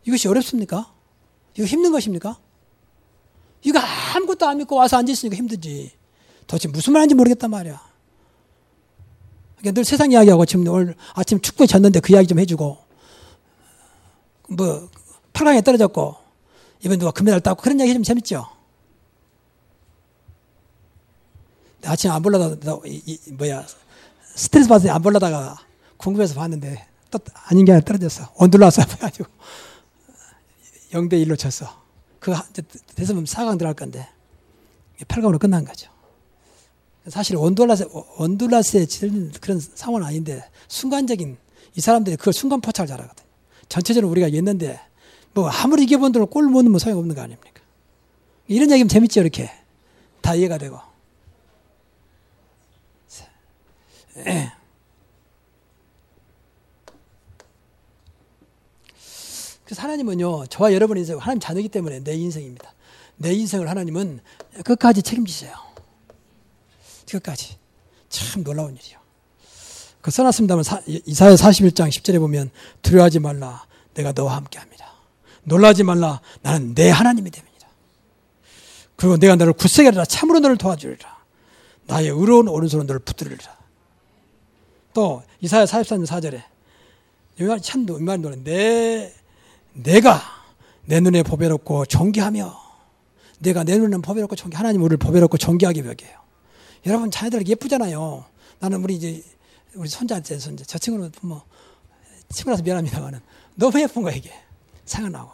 이것이 0.05 0.27
어렵습니까? 0.27 0.93
이거 1.55 1.65
힘든 1.65 1.91
것입니까? 1.91 2.37
이거 3.63 3.79
아무것도 3.79 4.47
안 4.47 4.57
믿고 4.57 4.75
와서 4.75 4.97
앉아있으니까 4.97 5.35
힘들지. 5.35 5.91
도대체 6.45 6.67
무슨 6.67 6.93
말인지 6.93 7.15
모르겠단 7.15 7.49
말이야. 7.49 7.81
그러니까 9.57 9.71
늘 9.73 9.83
세상 9.83 10.11
이야기하고 10.11 10.45
지금 10.45 10.67
오늘 10.67 10.95
아침 11.13 11.41
축구에 11.41 11.65
졌는데 11.67 11.99
그 11.99 12.13
이야기 12.13 12.27
좀 12.27 12.39
해주고 12.39 12.77
뭐 14.49 14.89
8강에 15.33 15.63
떨어졌고 15.63 16.15
이번 16.85 16.99
누가 16.99 17.11
금메달 17.11 17.41
따고 17.41 17.61
그런 17.61 17.79
이야기 17.79 17.93
좀 17.93 18.03
재밌죠. 18.03 18.47
아침 21.83 22.11
안 22.11 22.21
보려다가 22.21 22.79
뭐야 23.33 23.65
스트레스 24.35 24.67
받아서 24.67 24.93
안 24.93 25.01
보려다가 25.01 25.57
궁금해서 25.97 26.35
봤는데 26.35 26.85
또 27.11 27.19
아닌 27.45 27.65
게 27.65 27.71
아니라 27.71 27.85
떨어졌어. 27.85 28.31
온둘러서 28.35 28.83
해가지고 28.83 29.29
0대 30.91 31.13
1로 31.25 31.37
쳤어. 31.37 31.83
그 32.19 32.33
됐으면 32.95 33.25
4강 33.25 33.57
들어갈 33.57 33.73
건데 33.73 34.07
8강으로 35.01 35.39
끝난 35.39 35.63
거죠. 35.63 35.89
사실 37.07 37.37
원둘라스, 37.37 37.87
원둘라스에 38.17 38.85
지는 38.85 39.31
그런 39.39 39.59
상황은 39.59 40.05
아닌데 40.05 40.43
순간적인 40.67 41.37
이 41.75 41.81
사람들이 41.81 42.17
그걸 42.17 42.33
순간 42.33 42.59
포착을 42.59 42.87
잘하거든. 42.87 43.23
전체적으로 43.69 44.09
우리가 44.11 44.27
했는데 44.27 44.79
뭐 45.33 45.47
아무리 45.49 45.83
이겨본들 45.83 46.25
골못 46.25 46.65
넣으면 46.65 46.79
소용없는 46.79 47.15
거 47.15 47.21
아닙니까? 47.21 47.61
이런 48.47 48.71
얘기면 48.71 48.87
재밌죠, 48.87 49.21
이렇게. 49.21 49.51
다 50.21 50.33
이해가 50.35 50.57
되고. 50.57 50.79
예. 53.19 53.27
그래서 59.63 59.81
하나님은요, 59.81 60.45
저와 60.47 60.73
여러분의 60.73 61.01
인생, 61.01 61.17
하나님 61.17 61.39
자녀이기 61.39 61.69
때문에 61.69 61.99
내 61.99 62.13
인생입니다. 62.15 62.73
내 63.17 63.33
인생을 63.33 63.69
하나님은 63.69 64.21
끝까지 64.63 65.01
책임지세요. 65.01 65.53
끝까지. 67.11 67.57
참 68.09 68.43
놀라운 68.43 68.75
일이요. 68.75 68.97
그 70.01 70.11
써놨습니다만 70.11 70.63
이사야 71.05 71.35
41장 71.35 71.89
10절에 71.89 72.19
보면 72.19 72.49
두려워하지 72.81 73.19
말라 73.19 73.65
내가 73.93 74.13
너와 74.13 74.37
함께 74.37 74.57
합니다. 74.57 74.93
놀라지 75.43 75.83
말라 75.83 76.21
나는 76.41 76.73
내 76.75 76.89
하나님이 76.89 77.29
됩니다. 77.31 77.67
그리고 78.95 79.17
내가 79.17 79.35
너를 79.35 79.53
굳세게 79.53 79.87
하리라 79.87 80.05
참으로 80.05 80.39
너를 80.39 80.57
도와주리라. 80.57 81.17
나의 81.87 82.09
의로운 82.09 82.47
오른손으로 82.47 82.85
너를 82.85 82.99
붙들리라. 82.99 83.56
또 84.97 85.21
이사야 85.41 85.65
44장 85.65 86.07
4절에 86.07 86.41
이말 87.39 87.61
참 87.61 87.85
이말 87.87 88.19
노래 88.19 88.35
내 88.35 89.13
내가 89.73 90.19
내 90.85 90.99
눈에 90.99 91.21
보배롭고 91.21 91.85
존귀하며 91.85 92.59
내가 93.37 93.63
내 93.63 93.77
눈에 93.77 93.97
보배롭고 93.97 94.35
존귀 94.35 94.57
하나님 94.57 94.81
우리를 94.81 94.97
보배롭고 94.97 95.37
존귀하게 95.37 95.83
벽이에요. 95.83 96.17
여러분 96.87 97.11
자녀들 97.11 97.47
예쁘잖아요. 97.47 98.25
나는 98.57 98.83
우리 98.83 98.95
이제 98.95 99.23
우리 99.75 99.87
손자한테 99.87 100.39
손자 100.39 100.65
저 100.65 100.79
친구는 100.79 101.11
뭐 101.21 101.43
친구라서 102.29 102.63
미안합니다만은 102.63 103.19
너무 103.53 103.79
예쁜 103.79 104.01
거야 104.01 104.15
이게 104.15 104.33
생각나고. 104.85 105.29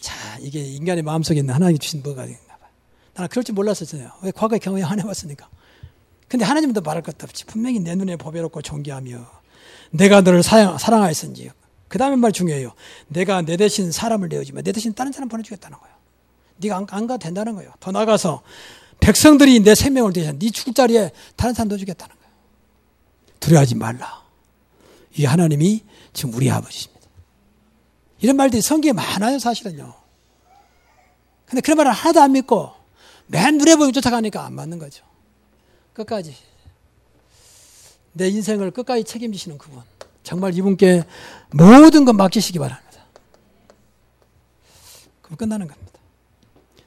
자 0.00 0.36
이게 0.40 0.58
인간의 0.64 1.04
마음속에 1.04 1.38
있는 1.38 1.54
하나님이 1.54 1.78
주신 1.78 2.02
뭐가 2.02 2.24
있나 2.24 2.56
봐. 2.58 2.66
나는 3.14 3.28
그럴 3.28 3.44
줄 3.44 3.54
몰랐었어요. 3.54 4.10
왜 4.20 4.32
과거에 4.32 4.58
경험이 4.58 4.82
안 4.82 4.98
해봤으니까. 4.98 5.48
근데 6.32 6.46
하나님도 6.46 6.80
말할 6.80 7.02
것도 7.02 7.24
없지. 7.24 7.44
분명히 7.44 7.78
내 7.78 7.94
눈에 7.94 8.16
보배롭고 8.16 8.62
존귀하며 8.62 9.18
내가 9.90 10.22
너를 10.22 10.42
사랑, 10.42 10.78
사랑하였은지. 10.78 11.50
그 11.88 11.98
다음에 11.98 12.16
말 12.16 12.32
중요해요. 12.32 12.72
내가 13.08 13.42
내 13.42 13.58
대신 13.58 13.92
사람을 13.92 14.30
내어주면 14.30 14.64
내 14.64 14.72
대신 14.72 14.94
다른 14.94 15.12
사람 15.12 15.28
보내주겠다는 15.28 15.78
거예요. 15.78 15.94
네가 16.56 16.76
안, 16.78 16.86
안 16.88 17.06
가도 17.06 17.18
된다는 17.18 17.54
거예요. 17.54 17.70
더 17.80 17.92
나가서 17.92 18.40
백성들이 19.00 19.60
내 19.60 19.74
생명을 19.74 20.14
대신 20.14 20.38
네 20.38 20.50
죽을 20.50 20.72
자리에 20.72 21.10
다른 21.36 21.52
사람 21.52 21.68
넣어주겠다는 21.68 22.16
거예요. 22.16 22.32
두려워하지 23.38 23.74
말라. 23.74 24.22
이 25.14 25.26
하나님이 25.26 25.84
지금 26.14 26.32
우리 26.32 26.50
아버지입니다. 26.50 27.06
이런 28.20 28.36
말들이 28.36 28.62
성경에 28.62 28.94
많아요, 28.94 29.38
사실은요. 29.38 29.92
근데 31.44 31.60
그런 31.60 31.76
말을 31.76 31.92
하나도 31.92 32.22
안 32.22 32.32
믿고 32.32 32.72
맨 33.26 33.58
눈에 33.58 33.76
보이고 33.76 33.92
쫓아가니까 33.92 34.46
안 34.46 34.54
맞는 34.54 34.78
거죠. 34.78 35.11
끝까지. 35.92 36.34
내 38.12 38.28
인생을 38.28 38.70
끝까지 38.70 39.04
책임지시는 39.04 39.58
그분. 39.58 39.82
정말 40.22 40.54
이분께 40.54 41.04
모든 41.50 42.04
것 42.04 42.12
맡기시기 42.12 42.58
바랍니다. 42.58 43.04
그럼 45.22 45.36
끝나는 45.36 45.66
겁니다. 45.66 45.92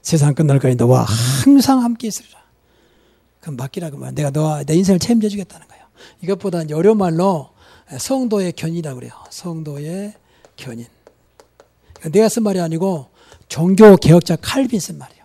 세상 0.02 0.34
끝날까지 0.34 0.76
너와 0.76 1.02
항상 1.02 1.82
함께 1.82 2.08
있으리라. 2.08 2.40
그럼 3.40 3.56
맡기라고 3.56 3.96
말. 3.96 4.14
내가 4.14 4.30
너와 4.30 4.64
내 4.64 4.74
인생을 4.74 4.98
책임져 4.98 5.28
주겠다는 5.28 5.66
거예요. 5.66 5.84
이것보다는 6.22 6.70
여러 6.70 6.94
말로 6.94 7.50
성도의 7.98 8.52
견이라고 8.52 9.00
그래요. 9.00 9.12
성도의 9.30 10.14
견인. 10.56 10.86
내가 12.12 12.28
쓴 12.28 12.42
말이 12.44 12.60
아니고 12.60 13.08
종교 13.48 13.96
개혁자 13.96 14.36
칼빈 14.36 14.80
쓴 14.80 14.98
말이에요. 14.98 15.15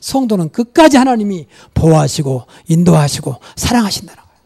성도는 0.00 0.50
끝까지 0.50 0.96
하나님이 0.96 1.46
보호하시고 1.74 2.46
인도하시고 2.68 3.36
사랑하신다는 3.56 4.22
거예요. 4.22 4.40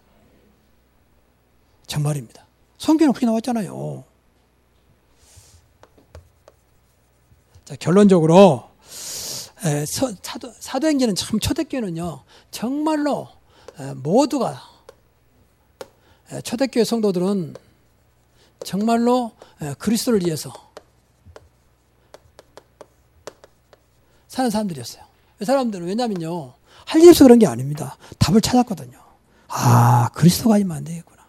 정말입니다. 1.87 2.45
성경에 2.79 3.13
그렇게 3.13 3.27
나왔잖아요. 3.27 4.05
자, 7.65 7.77
결론적으로 7.77 8.69
사도, 10.21 10.53
사도행전은 10.59 11.15
참 11.15 11.41
초대교회는요, 11.41 12.25
정말로 12.51 13.29
모두가, 13.97 14.63
초대교회 16.43 16.85
성도들은 16.85 17.55
정말로 18.65 19.33
그리스도를 19.79 20.27
위해서 20.27 20.53
사는 24.29 24.51
사람들이었어요. 24.51 25.05
사람들은 25.45 25.87
왜냐면요, 25.87 26.55
할 26.87 27.01
일이 27.01 27.11
없어 27.11 27.25
그런 27.25 27.39
게 27.39 27.47
아닙니다. 27.47 27.97
답을 28.19 28.41
찾았거든요. 28.41 28.99
아, 29.49 30.09
그리스도가 30.15 30.57
아니면 30.57 30.79
안 30.79 30.85
되겠구나. 30.85 31.23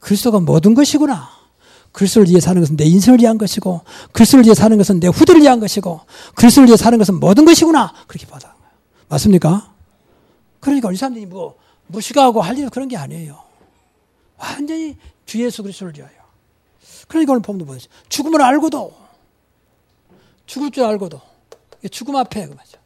그리스도가 0.00 0.40
모든 0.40 0.74
것이구나. 0.74 1.40
그리스도를 1.92 2.28
위해 2.28 2.40
사는 2.40 2.60
것은 2.60 2.76
내 2.76 2.84
인생을 2.84 3.20
위한 3.20 3.36
것이고 3.36 3.82
그리스도를 4.12 4.44
위해 4.44 4.54
사는 4.54 4.76
것은 4.76 5.00
내 5.00 5.08
후대를 5.08 5.42
위한 5.42 5.58
것이고 5.60 6.00
그리스도를 6.34 6.68
위해 6.68 6.76
사는 6.76 6.96
것은 6.96 7.18
모든 7.18 7.44
것이구나 7.44 7.92
그렇게 8.06 8.26
받아 8.26 8.54
맞습니까? 9.08 9.74
그러니까 10.60 10.92
이 10.92 10.96
사람들이 10.96 11.26
뭐 11.26 11.58
무식하고 11.88 12.42
할 12.42 12.56
일은 12.56 12.70
그런 12.70 12.86
게 12.86 12.96
아니에요. 12.96 13.42
완전히 14.38 14.96
주 15.26 15.42
예수 15.44 15.62
그리스도를 15.62 15.92
위하여. 15.96 16.12
그러니까 17.08 17.32
오늘 17.32 17.42
본문 17.42 17.66
보세요. 17.66 17.88
죽음을 18.08 18.40
알고도 18.40 18.94
죽을 20.46 20.70
줄 20.70 20.84
알고도 20.84 21.20
죽음 21.90 22.16
앞에 22.16 22.46
그 22.46 22.54
말이죠. 22.54 22.78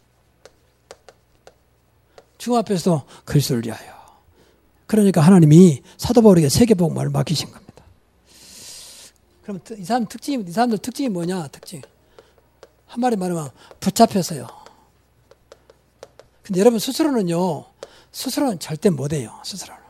죽음 2.45 2.59
앞에서 2.59 3.07
그리스도를 3.25 3.65
위하여. 3.65 3.95
그러니까 4.87 5.23
하나님이 5.23 5.83
사도 5.97 6.21
바울에게 6.21 6.51
세계 6.51 6.75
복음을 6.75 7.09
맡기신 7.09 7.51
겁니다. 7.51 7.83
그럼 9.43 9.61
이 9.79 9.83
사람 9.83 10.05
특징이 10.07 10.45
이 10.47 10.53
사람들 10.53 10.77
특징이 10.77 11.09
뭐냐? 11.09 11.49
특징. 11.49 11.81
한 12.87 13.01
마리 13.01 13.17
말하면 13.17 13.49
붙잡혔어요. 13.81 14.47
근데 16.43 16.61
여러분 16.61 16.79
스스로는요. 16.79 17.65
스스로는 18.13 18.59
절대 18.59 18.91
못 18.91 19.15
해요. 19.15 19.41
스스로는. 19.43 19.83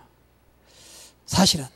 사실은 1.27 1.67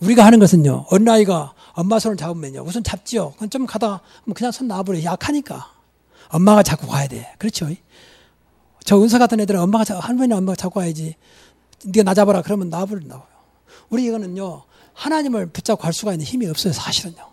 우리가 0.00 0.24
하는 0.24 0.38
것은요. 0.38 0.86
어린아이가 0.88 1.52
엄마 1.74 1.98
손을 1.98 2.16
잡으면요. 2.16 2.62
우선 2.62 2.82
잡지요. 2.82 3.32
그럼 3.32 3.50
좀 3.50 3.66
가다 3.66 4.00
그냥 4.34 4.52
손 4.52 4.68
놔버려. 4.68 5.04
약하니까. 5.04 5.70
엄마가 6.28 6.62
잡고 6.62 6.86
가야 6.86 7.08
돼. 7.08 7.34
그렇죠? 7.36 7.68
저 8.84 9.00
은서 9.00 9.18
같은 9.18 9.40
애들은 9.40 9.58
엄마가 9.60 9.98
할머니 9.98 10.32
엄마가 10.34 10.56
잡고 10.56 10.80
가야지. 10.80 11.16
네가 11.84 12.04
나 12.04 12.14
잡아라. 12.14 12.42
그러면 12.42 12.68
놔버린다고요. 12.70 13.26
우리 13.90 14.04
이거는요. 14.04 14.62
하나님을 14.92 15.46
붙잡고 15.46 15.82
갈 15.82 15.92
수가 15.92 16.12
있는 16.12 16.24
힘이 16.24 16.46
없어요. 16.46 16.72
사실은요. 16.72 17.28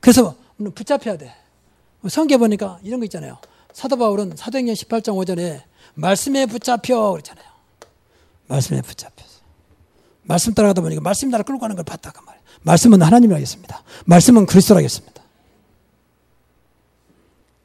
그래서 0.00 0.36
붙잡혀야 0.74 1.16
돼. 1.16 1.34
성경 2.08 2.38
보니까 2.38 2.78
이런 2.82 3.00
거 3.00 3.04
있잖아요. 3.04 3.38
사도 3.72 3.96
바울은 3.96 4.36
사도행전 4.36 4.74
18장 4.74 5.16
5절에 5.16 5.62
말씀에 5.94 6.46
붙잡혀 6.46 7.10
그랬잖아요. 7.10 7.46
말씀에 8.46 8.82
붙잡혀서. 8.82 9.40
말씀 10.22 10.54
따라가다 10.54 10.82
보니까 10.82 11.00
말씀 11.00 11.30
나를 11.30 11.44
끌고 11.44 11.58
가는 11.58 11.74
걸 11.74 11.84
봤다 11.84 12.10
그 12.12 12.22
말이에요. 12.24 12.44
말씀은 12.62 13.02
하나님이라겠습니다. 13.02 13.82
말씀은 14.04 14.46
그리스도라겠습니다. 14.46 15.22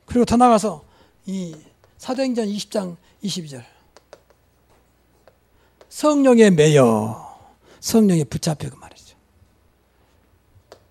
그리고 0.06 0.26
더 0.26 0.38
나가서 0.38 0.84
이 1.26 1.56
사도행전 2.02 2.48
20장 2.48 2.96
22절 3.24 3.64
성령에 5.88 6.50
매여 6.50 7.40
성령에 7.80 8.24
붙잡혀 8.24 8.72
그 8.72 8.76
말이죠. 8.76 9.16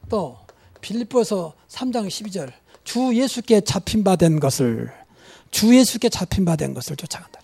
또 0.08 0.38
빌립보서 0.80 1.54
3장 1.68 2.06
12절 2.06 2.52
주 2.84 3.12
예수께 3.12 3.60
잡힌 3.62 4.04
바 4.04 4.14
된 4.14 4.38
것을 4.38 4.92
주 5.50 5.74
예수께 5.76 6.10
잡힌 6.10 6.44
바 6.44 6.54
된 6.54 6.74
것을 6.74 6.94
쫓아간다. 6.94 7.40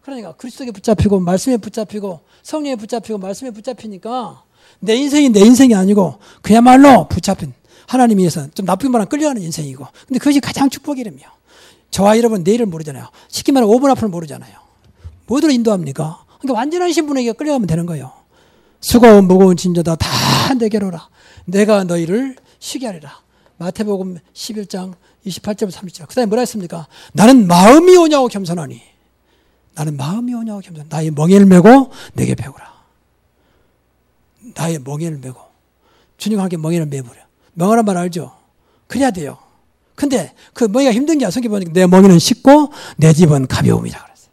그러니까 0.00 0.32
그리스도에 0.32 0.70
붙잡히고 0.70 1.20
말씀에 1.20 1.58
붙잡히고 1.58 2.20
성령에 2.42 2.76
붙잡히고 2.76 3.18
말씀에 3.18 3.50
붙잡히니까 3.50 4.44
내 4.80 4.96
인생이 4.96 5.28
내 5.28 5.40
인생이 5.40 5.74
아니고 5.74 6.18
그야말로 6.40 7.06
붙잡힌 7.08 7.52
하나님 7.86 8.16
위해서 8.16 8.48
좀 8.52 8.64
나쁜 8.64 8.90
말은 8.92 9.08
끌려가는 9.10 9.42
인생이고 9.42 9.86
근데 10.06 10.18
그것이 10.18 10.40
가장 10.40 10.70
축복이라며 10.70 11.37
저와 11.90 12.18
여러분 12.18 12.42
내일을 12.42 12.66
모르잖아요. 12.66 13.08
쉽게 13.28 13.52
말하면 13.52 13.74
5분 13.76 13.90
앞을 13.90 14.08
모르잖아요. 14.08 14.54
뭐들로 15.26 15.52
인도합니까? 15.52 16.24
그러니까 16.40 16.58
완전한 16.58 16.92
신분에게 16.92 17.32
끌려가면 17.32 17.66
되는 17.66 17.86
거예요. 17.86 18.12
수고운 18.80 19.26
무거운 19.26 19.56
진저다 19.56 19.96
다 19.96 20.54
내게로 20.54 20.90
라 20.90 21.08
내가 21.44 21.84
너희를 21.84 22.36
쉬게 22.58 22.86
하리라. 22.86 23.20
마태복음 23.58 24.18
11장 24.32 24.94
28절 25.26 25.70
30절. 25.70 26.08
그 26.08 26.14
다음에 26.14 26.26
뭐라 26.26 26.40
했습니까? 26.40 26.86
나는 27.12 27.46
마음이 27.46 27.96
오냐고 27.96 28.28
겸손하니. 28.28 28.80
나는 29.74 29.96
마음이 29.96 30.32
오냐고 30.34 30.60
겸손. 30.60 30.86
나의 30.88 31.10
멍에를 31.10 31.46
메고 31.46 31.90
내게 32.14 32.34
배우라. 32.34 32.72
나의 34.54 34.78
멍에를 34.80 35.18
메고. 35.18 35.40
주님과 36.18 36.42
함께 36.42 36.56
멍에를 36.56 36.86
메버려. 36.86 37.20
멍하란 37.54 37.84
말 37.84 37.96
알죠? 37.96 38.32
그래야 38.86 39.10
돼요. 39.10 39.38
근데 39.98 40.32
그 40.54 40.62
멍이가 40.62 40.92
힘든 40.92 41.18
게 41.18 41.28
성경 41.28 41.50
보니까 41.50 41.72
내 41.72 41.84
멍에는 41.84 42.20
쉽고 42.20 42.72
내 42.98 43.12
집은 43.12 43.48
가벼움이라 43.48 44.04
그랬어요. 44.04 44.30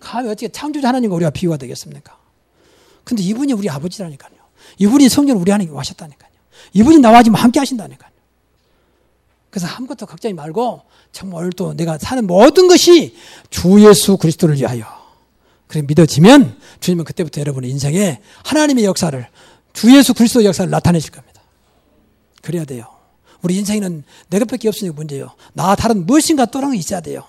감히 0.00 0.28
어떻게 0.28 0.48
창조자 0.48 0.88
하나님과 0.88 1.14
우리가 1.14 1.30
비유가 1.30 1.56
되겠습니까? 1.56 2.18
근데 3.04 3.22
이분이 3.22 3.52
우리 3.52 3.70
아버지라니까요. 3.70 4.32
이분이 4.78 5.08
성전 5.08 5.36
우리 5.36 5.52
하나님께 5.52 5.76
하셨다니까요. 5.76 6.32
이분이 6.72 6.98
나와 6.98 7.22
지금 7.22 7.36
함께 7.36 7.60
하신다니까요. 7.60 8.10
그래서 9.50 9.68
아무것도 9.68 10.06
걱정이 10.06 10.34
말고 10.34 10.82
정말 11.12 11.50
또 11.50 11.74
내가 11.74 11.96
사는 11.96 12.26
모든 12.26 12.66
것이 12.66 13.14
주 13.50 13.86
예수 13.88 14.16
그리스도를 14.16 14.56
위하여 14.56 14.84
그래 15.68 15.82
믿어지면 15.86 16.58
주님은 16.80 17.04
그때부터 17.04 17.40
여러분의 17.40 17.70
인생에 17.70 18.20
하나님의 18.42 18.84
역사를 18.84 19.28
주 19.72 19.96
예수 19.96 20.12
그리스도의 20.12 20.46
역사를 20.46 20.68
나타내실 20.68 21.12
겁니다. 21.12 21.33
그래야 22.44 22.64
돼요. 22.64 22.86
우리 23.42 23.56
인생에는 23.56 24.04
내 24.28 24.38
것밖에 24.38 24.68
없으니까 24.68 24.94
문제예요. 24.94 25.30
나 25.54 25.74
다른 25.74 26.06
무엇인가 26.06 26.44
또 26.46 26.60
다른 26.60 26.72
게 26.72 26.78
있어야 26.78 27.00
돼요. 27.00 27.22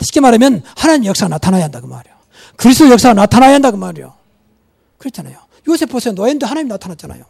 쉽게 0.00 0.20
말하면 0.20 0.62
하나님 0.76 1.06
역사가 1.06 1.28
나타나야 1.28 1.64
한다 1.64 1.80
그 1.80 1.86
말이에요. 1.86 2.16
그리스도 2.56 2.90
역사가 2.90 3.14
나타나야 3.14 3.54
한다 3.54 3.70
그 3.70 3.76
말이에요. 3.76 4.14
그렇잖아요. 4.98 5.36
요새 5.68 5.86
보세요. 5.86 6.14
노예인데 6.14 6.46
하나님 6.46 6.68
나타났잖아요. 6.68 7.24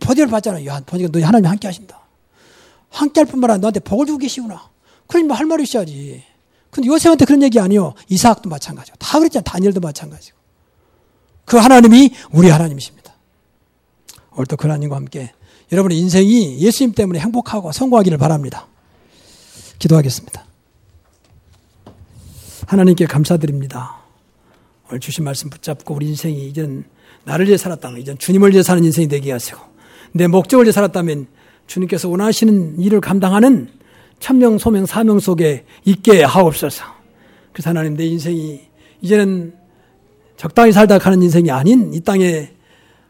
버디를 0.00 0.28
받잖아요. 0.28 0.66
야, 0.66 0.80
보니까 0.84 1.08
너 1.10 1.24
하나님 1.24 1.46
함께 1.50 1.68
하신다. 1.68 2.00
함께 2.90 3.20
할 3.20 3.26
뿐만 3.26 3.50
아니라 3.50 3.60
너한테 3.62 3.80
복을 3.80 4.06
주고 4.06 4.18
계시구나. 4.18 4.68
그러니 5.06 5.26
뭐 5.26 5.36
할 5.36 5.46
말이 5.46 5.62
있어야지. 5.62 6.24
근데 6.70 6.88
요셉한테 6.88 7.24
그런 7.24 7.42
얘기 7.42 7.58
아니요. 7.58 7.94
이삭도 8.08 8.48
마찬가지고. 8.48 8.96
다 8.98 9.18
그랬잖아요. 9.18 9.44
다니엘도 9.44 9.80
마찬가지고. 9.80 10.36
그 11.44 11.56
하나님이 11.56 12.14
우리 12.32 12.50
하나님이십니다. 12.50 13.14
오늘 14.32 14.46
또그 14.46 14.66
하나님과 14.66 14.96
함께 14.96 15.32
여러분의 15.72 15.98
인생이 15.98 16.58
예수님 16.60 16.94
때문에 16.94 17.18
행복하고 17.18 17.72
성공하기를 17.72 18.18
바랍니다. 18.18 18.66
기도하겠습니다. 19.78 20.44
하나님께 22.66 23.06
감사드립니다. 23.06 23.96
오늘 24.88 25.00
주신 25.00 25.24
말씀 25.24 25.50
붙잡고 25.50 25.94
우리 25.94 26.06
인생이 26.06 26.48
이젠 26.48 26.84
나를 27.24 27.46
위해 27.46 27.56
살았다면 27.56 28.00
이젠 28.00 28.16
주님을 28.18 28.52
위해 28.52 28.62
사는 28.62 28.82
인생이 28.82 29.08
되게 29.08 29.32
하시고 29.32 29.60
내 30.12 30.26
목적을 30.28 30.64
위해 30.64 30.72
살았다면 30.72 31.26
주님께서 31.66 32.08
원하시는 32.08 32.80
일을 32.80 33.00
감당하는 33.00 33.68
천명, 34.20 34.58
소명, 34.58 34.86
사명 34.86 35.18
속에 35.18 35.64
있게 35.84 36.22
하옵소서. 36.22 36.84
그래서 37.52 37.70
하나님 37.70 37.96
내 37.96 38.06
인생이 38.06 38.60
이제는 39.00 39.54
적당히 40.36 40.72
살다 40.72 40.98
가는 40.98 41.22
인생이 41.22 41.50
아닌 41.50 41.92
이 41.92 42.00
땅에 42.00 42.52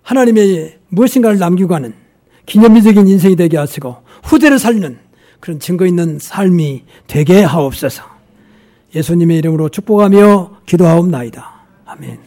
하나님의 0.02 0.78
무엇인가를 0.88 1.38
남기고 1.38 1.68
가는 1.68 2.05
기념비적인 2.46 3.06
인생이 3.08 3.36
되게 3.36 3.56
하시고 3.56 3.96
후대를 4.24 4.58
살리는 4.58 4.98
그런 5.40 5.60
증거 5.60 5.86
있는 5.86 6.18
삶이 6.20 6.84
되게 7.06 7.42
하옵소서. 7.42 8.02
예수님의 8.94 9.38
이름으로 9.38 9.68
축복하며 9.68 10.62
기도하옵나이다. 10.66 11.52
아멘. 11.84 12.18